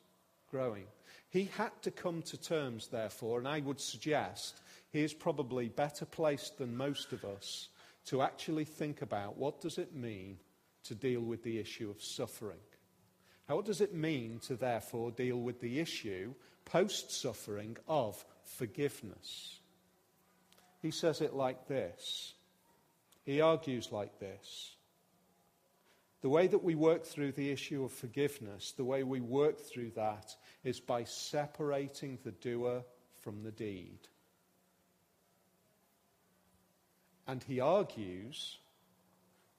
growing. 0.51 0.85
He 1.29 1.49
had 1.55 1.71
to 1.83 1.91
come 1.91 2.21
to 2.23 2.37
terms, 2.37 2.87
therefore, 2.87 3.39
and 3.39 3.47
I 3.47 3.59
would 3.59 3.79
suggest 3.79 4.61
he 4.91 5.01
is 5.01 5.13
probably 5.13 5.69
better 5.69 6.05
placed 6.05 6.57
than 6.57 6.75
most 6.75 7.13
of 7.13 7.23
us 7.23 7.69
to 8.05 8.21
actually 8.21 8.65
think 8.65 9.01
about 9.01 9.37
what 9.37 9.61
does 9.61 9.77
it 9.77 9.95
mean 9.95 10.37
to 10.83 10.95
deal 10.95 11.21
with 11.21 11.43
the 11.43 11.59
issue 11.59 11.89
of 11.89 12.01
suffering. 12.01 12.57
How 13.47 13.61
does 13.61 13.81
it 13.81 13.93
mean 13.93 14.39
to 14.47 14.55
therefore 14.55 15.11
deal 15.11 15.37
with 15.37 15.59
the 15.61 15.79
issue 15.79 16.33
post 16.65 17.11
suffering 17.11 17.77
of 17.87 18.23
forgiveness? 18.43 19.58
He 20.81 20.91
says 20.91 21.21
it 21.21 21.33
like 21.33 21.67
this. 21.67 22.33
He 23.25 23.41
argues 23.41 23.91
like 23.91 24.19
this. 24.19 24.75
The 26.21 26.29
way 26.29 26.47
that 26.47 26.63
we 26.63 26.75
work 26.75 27.05
through 27.05 27.33
the 27.33 27.51
issue 27.51 27.83
of 27.83 27.91
forgiveness, 27.91 28.73
the 28.73 28.83
way 28.83 29.03
we 29.03 29.21
work 29.21 29.59
through 29.59 29.91
that 29.91 30.35
is 30.63 30.79
by 30.79 31.05
separating 31.05 32.19
the 32.23 32.31
doer 32.31 32.83
from 33.21 33.43
the 33.43 33.51
deed. 33.51 33.99
And 37.27 37.43
he 37.43 37.59
argues 37.59 38.57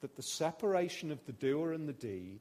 that 0.01 0.17
the 0.17 0.23
separation 0.23 1.13
of 1.13 1.25
the 1.25 1.33
doer 1.33 1.73
and 1.73 1.89
the 1.89 1.93
deed 1.93 2.41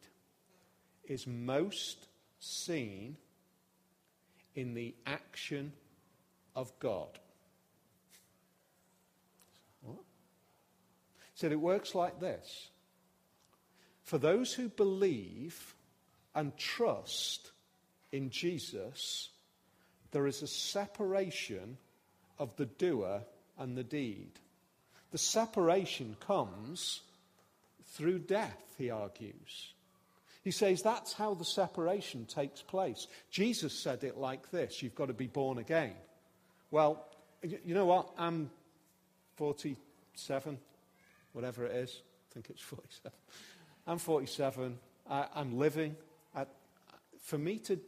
is 1.04 1.28
most 1.28 2.08
seen 2.40 3.16
in 4.56 4.74
the 4.74 4.96
action 5.06 5.72
of 6.56 6.78
God. 6.80 7.20
Said 11.40 11.54
it 11.54 11.62
works 11.62 11.96
like 11.96 12.20
this. 12.20 12.68
For 14.04 14.18
those 14.18 14.54
who 14.54 14.68
believe 14.68 15.74
and 16.36 16.56
trust 16.58 17.52
in 18.12 18.30
Jesus, 18.30 19.30
there 20.12 20.28
is 20.28 20.42
a 20.42 20.48
separation 20.48 21.78
of 22.40 22.54
the 22.58 22.66
doer 22.66 23.22
and 23.58 23.78
the 23.78 23.86
deed. 23.86 24.32
The 25.12 25.18
separation 25.18 26.18
comes 26.20 27.00
through 27.94 28.20
death, 28.20 28.76
he 28.78 28.90
argues. 28.90 29.74
He 30.44 30.52
says 30.52 30.82
that's 30.82 31.14
how 31.14 31.36
the 31.36 31.46
separation 31.46 32.26
takes 32.26 32.62
place. 32.62 33.08
Jesus 33.32 33.74
said 33.74 34.04
it 34.04 34.18
like 34.18 34.52
this 34.52 34.84
you've 34.84 34.96
got 34.96 35.08
to 35.08 35.14
be 35.14 35.28
born 35.28 35.58
again. 35.58 35.94
Well, 36.70 37.06
you 37.42 37.74
know 37.74 37.86
what? 37.86 38.10
I'm 38.18 38.50
47, 39.38 40.58
whatever 41.34 41.66
it 41.66 41.76
is. 41.76 42.02
I 42.30 42.34
think 42.34 42.50
it's 42.50 42.62
47. 42.62 43.12
I'm 43.88 43.98
47. 43.98 44.78
I, 45.10 45.26
am 45.36 45.58
living. 45.58 45.96
At, 46.36 46.50
for 47.24 47.38
me 47.38 47.58
to 47.60 47.80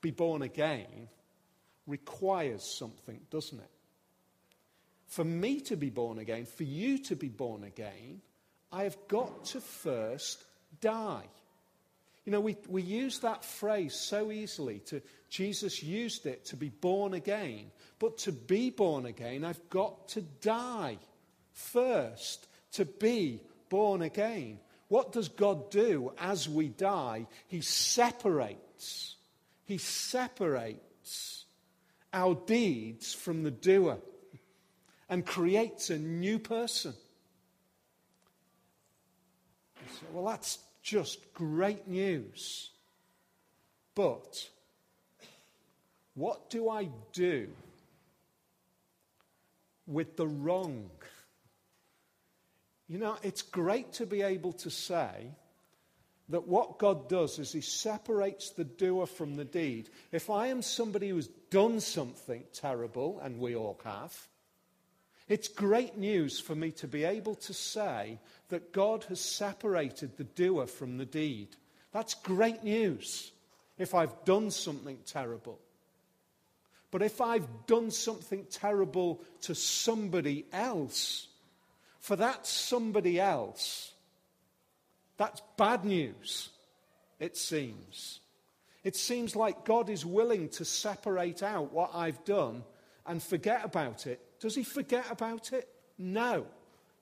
be 0.00 0.10
born 0.10 0.42
again 0.42 1.08
requires 1.86 2.62
something, 2.62 3.20
doesn't 3.30 3.58
it? 3.58 3.70
For 5.06 5.24
me 5.24 5.60
to 5.62 5.76
be 5.76 5.90
born 5.90 6.18
again, 6.18 6.46
for 6.46 6.64
you 6.64 6.98
to 7.04 7.16
be 7.16 7.28
born 7.28 7.64
again, 7.64 8.20
I 8.72 8.84
have 8.84 8.96
got 9.08 9.46
to 9.46 9.60
first 9.60 10.42
die. 10.80 11.24
You 12.24 12.32
know, 12.32 12.40
we, 12.40 12.56
we 12.68 12.82
use 12.82 13.20
that 13.20 13.44
phrase 13.44 13.94
so 13.94 14.32
easily. 14.32 14.80
To, 14.86 15.00
Jesus 15.30 15.82
used 15.82 16.26
it 16.26 16.44
to 16.46 16.56
be 16.56 16.70
born 16.70 17.14
again. 17.14 17.70
But 18.00 18.18
to 18.18 18.32
be 18.32 18.70
born 18.70 19.06
again, 19.06 19.44
I've 19.44 19.70
got 19.70 20.08
to 20.08 20.22
die 20.22 20.98
first 21.56 22.46
to 22.72 22.84
be 22.84 23.40
born 23.68 24.02
again. 24.02 24.60
What 24.88 25.10
does 25.10 25.28
God 25.28 25.70
do 25.70 26.12
as 26.18 26.48
we 26.48 26.68
die? 26.68 27.26
He 27.48 27.60
separates. 27.60 29.16
He 29.64 29.78
separates 29.78 31.44
our 32.12 32.34
deeds 32.34 33.12
from 33.12 33.42
the 33.42 33.50
doer 33.50 33.98
and 35.08 35.26
creates 35.26 35.90
a 35.90 35.98
new 35.98 36.38
person. 36.38 36.94
Say, 39.90 40.06
well, 40.12 40.26
that's 40.26 40.58
just 40.82 41.32
great 41.34 41.88
news. 41.88 42.70
But 43.94 44.48
what 46.14 46.50
do 46.50 46.68
I 46.68 46.88
do 47.12 47.48
with 49.86 50.16
the 50.16 50.26
wrong? 50.26 50.90
You 52.88 52.98
know, 52.98 53.16
it's 53.22 53.42
great 53.42 53.92
to 53.94 54.06
be 54.06 54.22
able 54.22 54.52
to 54.54 54.70
say 54.70 55.30
that 56.28 56.46
what 56.46 56.78
God 56.78 57.08
does 57.08 57.38
is 57.38 57.52
He 57.52 57.60
separates 57.60 58.50
the 58.50 58.64
doer 58.64 59.06
from 59.06 59.36
the 59.36 59.44
deed. 59.44 59.90
If 60.12 60.30
I 60.30 60.48
am 60.48 60.62
somebody 60.62 61.08
who's 61.08 61.28
done 61.50 61.80
something 61.80 62.44
terrible, 62.52 63.20
and 63.20 63.38
we 63.38 63.56
all 63.56 63.78
have, 63.84 64.16
it's 65.28 65.48
great 65.48 65.96
news 65.96 66.38
for 66.38 66.54
me 66.54 66.70
to 66.72 66.86
be 66.86 67.04
able 67.04 67.34
to 67.34 67.52
say 67.52 68.20
that 68.48 68.72
God 68.72 69.04
has 69.04 69.20
separated 69.20 70.16
the 70.16 70.24
doer 70.24 70.66
from 70.66 70.98
the 70.98 71.06
deed. 71.06 71.56
That's 71.92 72.14
great 72.14 72.62
news 72.62 73.32
if 73.78 73.94
I've 73.94 74.24
done 74.24 74.50
something 74.52 74.98
terrible. 75.04 75.58
But 76.92 77.02
if 77.02 77.20
I've 77.20 77.66
done 77.66 77.90
something 77.90 78.46
terrible 78.50 79.20
to 79.42 79.54
somebody 79.54 80.46
else, 80.52 81.26
for 82.06 82.16
that 82.16 82.46
somebody 82.46 83.18
else, 83.18 83.92
that's 85.16 85.42
bad 85.56 85.84
news, 85.84 86.50
it 87.18 87.36
seems. 87.36 88.20
It 88.84 88.94
seems 88.94 89.34
like 89.34 89.64
God 89.64 89.90
is 89.90 90.06
willing 90.06 90.48
to 90.50 90.64
separate 90.64 91.42
out 91.42 91.72
what 91.72 91.90
I've 91.94 92.24
done 92.24 92.62
and 93.06 93.22
forget 93.22 93.64
about 93.64 94.06
it 94.06 94.20
does 94.40 94.54
he 94.54 94.62
forget 94.64 95.06
about 95.10 95.52
it? 95.52 95.68
No. 95.98 96.46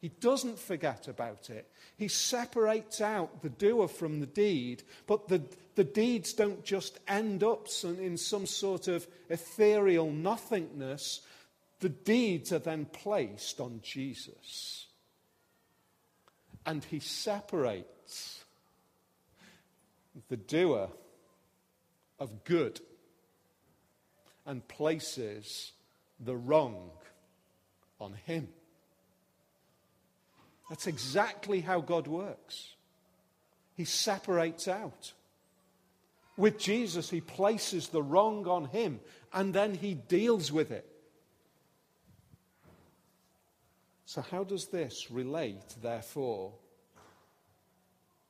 He 0.01 0.09
doesn't 0.21 0.59
forget 0.59 1.09
about 1.09 1.49
it. 1.49 1.69
He 1.97 2.09
separates 2.09 3.01
out 3.01 3.43
the 3.43 3.49
doer 3.49 3.89
from 3.89 4.21
the 4.21 4.27
deed, 4.27 4.83
but 5.07 5.29
the, 5.29 5.43
the 5.77 5.85
deeds 5.85 6.35
don't 6.35 6.63
just 6.63 6.99
end 7.09 7.43
up 7.43 7.69
in 7.83 8.17
some 8.19 8.45
sort 8.45 8.87
of 8.87 9.07
ethereal 9.31 10.11
nothingness. 10.11 11.23
The 11.81 11.89
deeds 11.89 12.53
are 12.53 12.59
then 12.59 12.85
placed 12.85 13.61
on 13.61 13.81
Jesus. 13.83 14.84
And 16.67 16.83
he 16.85 17.01
separates 17.01 18.45
the 20.29 20.37
doer 20.37 20.89
of 22.19 22.45
good 22.45 22.81
and 24.47 24.67
places 24.69 25.73
the 26.21 26.37
wrong 26.37 26.91
on 28.01 28.15
Him. 28.27 28.49
That's 30.69 30.87
exactly 30.87 31.61
how 31.61 31.81
God 31.81 32.07
works. 32.07 32.75
He 33.77 33.85
separates 33.85 34.69
out. 34.69 35.13
With 36.37 36.59
Jesus, 36.59 37.11
He 37.11 37.21
places 37.21 37.89
the 37.89 38.03
wrong 38.03 38.47
on 38.47 38.67
Him 38.67 39.01
and 39.33 39.55
then 39.55 39.75
He 39.75 39.95
deals 39.95 40.51
with 40.51 40.71
it. 40.71 40.89
So, 44.07 44.21
how 44.21 44.45
does 44.45 44.67
this 44.67 45.11
relate, 45.11 45.75
therefore, 45.83 46.53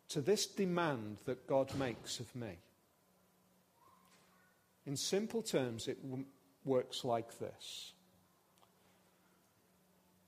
to 0.09 0.21
this 0.21 0.47
demand 0.47 1.19
that 1.25 1.47
God 1.47 1.75
makes 1.77 2.21
of 2.21 2.35
me? 2.37 2.59
In 4.87 4.97
simple 4.97 5.43
terms, 5.43 5.89
it 5.89 6.03
w- 6.03 6.27
works 6.65 7.05
like 7.05 7.39
this 7.39 7.95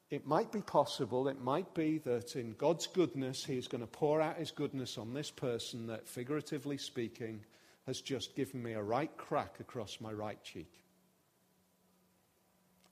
it 0.08 0.26
might 0.26 0.52
be 0.52 0.60
possible, 0.60 1.26
it 1.26 1.40
might 1.40 1.74
be 1.74 1.98
that 1.98 2.36
in 2.36 2.52
God's 2.52 2.86
goodness, 2.86 3.44
He 3.44 3.56
is 3.56 3.66
going 3.66 3.80
to 3.80 3.88
pour 3.88 4.20
out 4.20 4.36
His 4.36 4.52
goodness 4.52 4.98
on 4.98 5.12
this 5.12 5.30
person 5.30 5.88
that, 5.88 6.06
figuratively 6.06 6.78
speaking, 6.78 7.44
has 7.86 8.00
just 8.00 8.36
given 8.36 8.62
me 8.62 8.72
a 8.72 8.82
right 8.82 9.14
crack 9.16 9.58
across 9.58 10.00
my 10.00 10.12
right 10.12 10.42
cheek. 10.44 10.72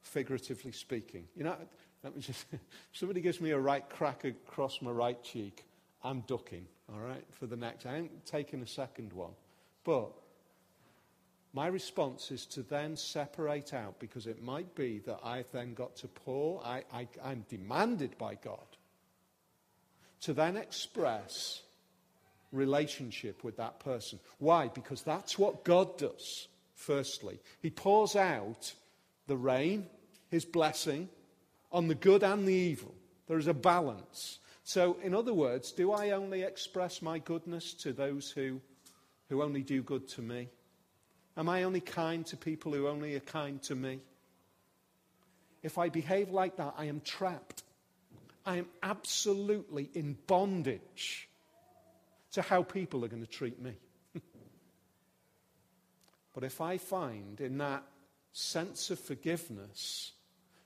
Figuratively 0.02 0.72
speaking. 0.72 1.24
You 1.36 1.44
know, 1.44 1.56
let 2.04 2.14
me 2.14 2.20
just, 2.20 2.44
somebody 2.92 3.20
gives 3.20 3.40
me 3.40 3.50
a 3.50 3.58
right 3.58 3.88
crack 3.88 4.24
across 4.24 4.80
my 4.82 4.90
right 4.90 5.20
cheek, 5.22 5.64
I'm 6.04 6.20
ducking, 6.26 6.66
all 6.92 7.00
right, 7.00 7.24
for 7.32 7.46
the 7.46 7.56
next. 7.56 7.86
I 7.86 7.96
ain't 7.96 8.26
taking 8.26 8.62
a 8.62 8.66
second 8.66 9.12
one. 9.14 9.32
But 9.84 10.12
my 11.54 11.66
response 11.66 12.30
is 12.30 12.44
to 12.46 12.62
then 12.62 12.96
separate 12.96 13.72
out 13.72 13.98
because 13.98 14.26
it 14.26 14.42
might 14.42 14.74
be 14.74 14.98
that 15.06 15.20
I've 15.24 15.50
then 15.50 15.72
got 15.72 15.96
to 15.96 16.08
pour, 16.08 16.64
I, 16.64 16.84
I, 16.92 17.08
I'm 17.24 17.46
demanded 17.48 18.18
by 18.18 18.34
God 18.34 18.58
to 20.22 20.34
then 20.34 20.56
express 20.56 21.62
relationship 22.52 23.44
with 23.44 23.56
that 23.56 23.80
person. 23.80 24.18
Why? 24.38 24.68
Because 24.68 25.02
that's 25.02 25.38
what 25.38 25.64
God 25.64 25.96
does, 25.96 26.48
firstly. 26.74 27.38
He 27.62 27.70
pours 27.70 28.14
out 28.14 28.74
the 29.26 29.36
rain, 29.36 29.86
his 30.30 30.44
blessing, 30.44 31.08
on 31.74 31.88
the 31.88 31.94
good 31.94 32.22
and 32.22 32.46
the 32.46 32.54
evil. 32.54 32.94
There 33.26 33.36
is 33.36 33.48
a 33.48 33.52
balance. 33.52 34.38
So, 34.62 34.96
in 35.02 35.12
other 35.14 35.34
words, 35.34 35.72
do 35.72 35.92
I 35.92 36.10
only 36.10 36.42
express 36.42 37.02
my 37.02 37.18
goodness 37.18 37.74
to 37.74 37.92
those 37.92 38.30
who, 38.30 38.60
who 39.28 39.42
only 39.42 39.62
do 39.62 39.82
good 39.82 40.08
to 40.10 40.22
me? 40.22 40.48
Am 41.36 41.48
I 41.48 41.64
only 41.64 41.80
kind 41.80 42.24
to 42.26 42.36
people 42.36 42.72
who 42.72 42.86
only 42.86 43.16
are 43.16 43.20
kind 43.20 43.60
to 43.64 43.74
me? 43.74 43.98
If 45.62 45.76
I 45.76 45.88
behave 45.88 46.30
like 46.30 46.56
that, 46.56 46.74
I 46.78 46.84
am 46.84 47.00
trapped. 47.00 47.64
I 48.46 48.58
am 48.58 48.66
absolutely 48.82 49.90
in 49.94 50.16
bondage 50.26 51.28
to 52.32 52.42
how 52.42 52.62
people 52.62 53.04
are 53.04 53.08
going 53.08 53.24
to 53.24 53.30
treat 53.30 53.60
me. 53.60 53.72
but 56.34 56.44
if 56.44 56.60
I 56.60 56.78
find 56.78 57.40
in 57.40 57.58
that 57.58 57.82
sense 58.32 58.90
of 58.90 59.00
forgiveness 59.00 60.12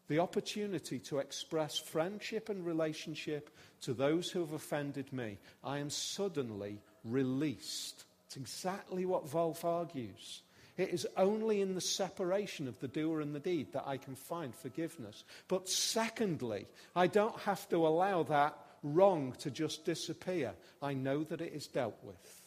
the 0.08 0.18
opportunity 0.18 0.98
to 1.00 1.18
express 1.18 1.78
friendship 1.78 2.48
and 2.48 2.64
relationship 2.64 3.50
to 3.82 3.92
those 3.92 4.30
who 4.30 4.40
have 4.40 4.52
offended 4.52 5.12
me, 5.12 5.38
I 5.62 5.78
am 5.78 5.90
suddenly 5.90 6.78
released. 7.04 8.04
It's 8.26 8.36
exactly 8.36 9.04
what 9.04 9.26
Volf 9.26 9.64
argues. 9.64 10.42
It 10.76 10.90
is 10.90 11.06
only 11.16 11.60
in 11.60 11.74
the 11.74 11.80
separation 11.80 12.68
of 12.68 12.78
the 12.78 12.88
doer 12.88 13.20
and 13.20 13.34
the 13.34 13.40
deed 13.40 13.72
that 13.72 13.86
I 13.86 13.96
can 13.96 14.14
find 14.14 14.54
forgiveness. 14.54 15.24
But 15.48 15.68
secondly, 15.68 16.66
I 16.94 17.08
don't 17.08 17.38
have 17.40 17.68
to 17.70 17.86
allow 17.86 18.22
that 18.24 18.56
wrong 18.82 19.34
to 19.40 19.50
just 19.50 19.84
disappear. 19.84 20.52
I 20.80 20.94
know 20.94 21.24
that 21.24 21.40
it 21.40 21.52
is 21.52 21.66
dealt 21.66 21.98
with. 22.02 22.42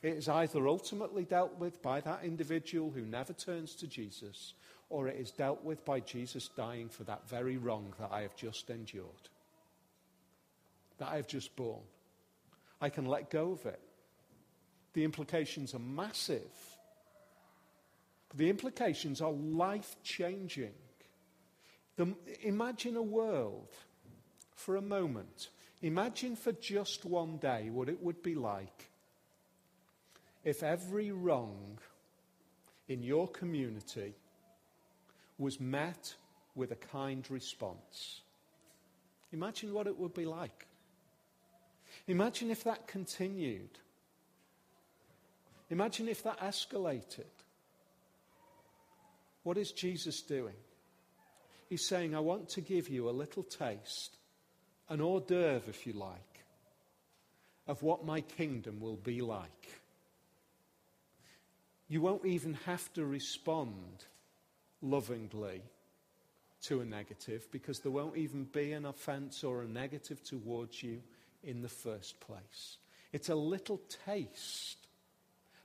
It 0.00 0.14
is 0.14 0.28
either 0.28 0.68
ultimately 0.68 1.24
dealt 1.24 1.58
with 1.58 1.82
by 1.82 2.00
that 2.02 2.22
individual 2.22 2.90
who 2.90 3.02
never 3.02 3.32
turns 3.32 3.74
to 3.76 3.88
Jesus, 3.88 4.54
or 4.90 5.08
it 5.08 5.16
is 5.16 5.30
dealt 5.30 5.62
with 5.64 5.84
by 5.84 6.00
Jesus 6.00 6.48
dying 6.56 6.88
for 6.88 7.04
that 7.04 7.28
very 7.28 7.56
wrong 7.56 7.92
that 7.98 8.10
I 8.10 8.22
have 8.22 8.36
just 8.36 8.70
endured, 8.70 9.28
that 10.98 11.08
I 11.08 11.16
have 11.16 11.26
just 11.26 11.54
borne. 11.56 11.82
I 12.80 12.88
can 12.88 13.06
let 13.06 13.30
go 13.30 13.52
of 13.52 13.66
it. 13.66 13.80
The 14.94 15.04
implications 15.04 15.74
are 15.74 15.80
massive. 15.80 16.40
The 18.34 18.48
implications 18.48 19.20
are 19.20 19.32
life 19.32 19.96
changing. 20.02 20.74
Imagine 22.42 22.96
a 22.96 23.02
world 23.02 23.74
for 24.54 24.76
a 24.76 24.82
moment. 24.82 25.48
Imagine 25.82 26.36
for 26.36 26.52
just 26.52 27.04
one 27.04 27.38
day 27.38 27.70
what 27.70 27.88
it 27.88 28.02
would 28.02 28.22
be 28.22 28.34
like 28.34 28.90
if 30.44 30.62
every 30.62 31.10
wrong 31.10 31.78
in 32.88 33.02
your 33.02 33.28
community 33.28 34.14
was 35.38 35.60
met 35.60 36.14
with 36.54 36.72
a 36.72 36.76
kind 36.76 37.28
response. 37.30 38.20
Imagine 39.32 39.72
what 39.72 39.86
it 39.86 39.98
would 39.98 40.14
be 40.14 40.24
like. 40.24 40.66
Imagine 42.06 42.50
if 42.50 42.64
that 42.64 42.86
continued. 42.86 43.78
Imagine 45.70 46.08
if 46.08 46.22
that 46.22 46.40
escalated. 46.40 47.24
What 49.42 49.58
is 49.58 49.72
Jesus 49.72 50.22
doing? 50.22 50.54
He's 51.68 51.86
saying, 51.86 52.14
I 52.14 52.20
want 52.20 52.48
to 52.50 52.60
give 52.60 52.88
you 52.88 53.08
a 53.08 53.12
little 53.12 53.42
taste, 53.42 54.16
an 54.88 55.00
hors 55.00 55.20
d'oeuvre, 55.20 55.68
if 55.68 55.86
you 55.86 55.92
like, 55.92 56.44
of 57.66 57.82
what 57.82 58.06
my 58.06 58.22
kingdom 58.22 58.80
will 58.80 58.96
be 58.96 59.20
like. 59.20 59.80
You 61.88 62.00
won't 62.00 62.24
even 62.24 62.54
have 62.66 62.92
to 62.94 63.04
respond 63.04 64.04
lovingly 64.82 65.62
to 66.62 66.80
a 66.80 66.84
negative 66.84 67.46
because 67.50 67.80
there 67.80 67.92
won't 67.92 68.16
even 68.16 68.44
be 68.44 68.72
an 68.72 68.84
offense 68.84 69.44
or 69.44 69.62
a 69.62 69.68
negative 69.68 70.22
towards 70.24 70.82
you 70.82 71.00
in 71.42 71.62
the 71.62 71.68
first 71.68 72.18
place. 72.20 72.78
It's 73.12 73.28
a 73.28 73.34
little 73.34 73.80
taste 74.04 74.88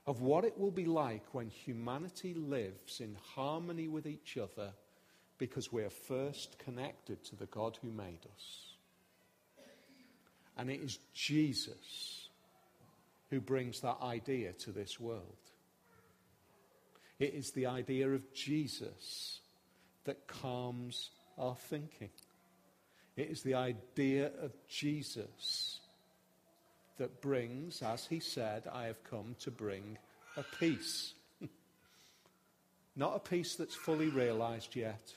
of 0.06 0.20
what 0.20 0.44
it 0.44 0.58
will 0.58 0.70
be 0.70 0.86
like 0.86 1.22
when 1.32 1.48
humanity 1.48 2.34
lives 2.34 3.00
in 3.00 3.16
harmony 3.34 3.88
with 3.88 4.06
each 4.06 4.36
other 4.36 4.72
because 5.38 5.72
we 5.72 5.82
are 5.82 5.90
first 5.90 6.58
connected 6.58 7.24
to 7.24 7.36
the 7.36 7.46
God 7.46 7.78
who 7.82 7.90
made 7.90 8.26
us. 8.34 8.74
And 10.56 10.70
it 10.70 10.80
is 10.80 10.98
Jesus 11.12 12.28
who 13.30 13.40
brings 13.40 13.80
that 13.80 13.98
idea 14.00 14.52
to 14.52 14.70
this 14.70 15.00
world. 15.00 15.43
It 17.18 17.34
is 17.34 17.52
the 17.52 17.66
idea 17.66 18.08
of 18.08 18.32
Jesus 18.32 19.40
that 20.04 20.26
calms 20.26 21.10
our 21.38 21.54
thinking. 21.54 22.10
It 23.16 23.30
is 23.30 23.42
the 23.42 23.54
idea 23.54 24.30
of 24.42 24.52
Jesus 24.68 25.80
that 26.98 27.20
brings, 27.20 27.82
as 27.82 28.06
he 28.06 28.20
said, 28.20 28.64
I 28.72 28.86
have 28.86 29.02
come 29.04 29.36
to 29.40 29.50
bring 29.50 29.98
a 30.36 30.44
peace. 30.58 31.14
Not 32.96 33.16
a 33.16 33.20
peace 33.20 33.56
that's 33.56 33.74
fully 33.74 34.08
realized 34.08 34.74
yet, 34.74 35.14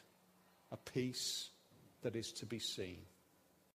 a 0.71 0.77
peace 0.77 1.49
that 2.01 2.15
is 2.15 2.31
to 2.33 2.45
be 2.45 2.59
seen. 2.59 2.99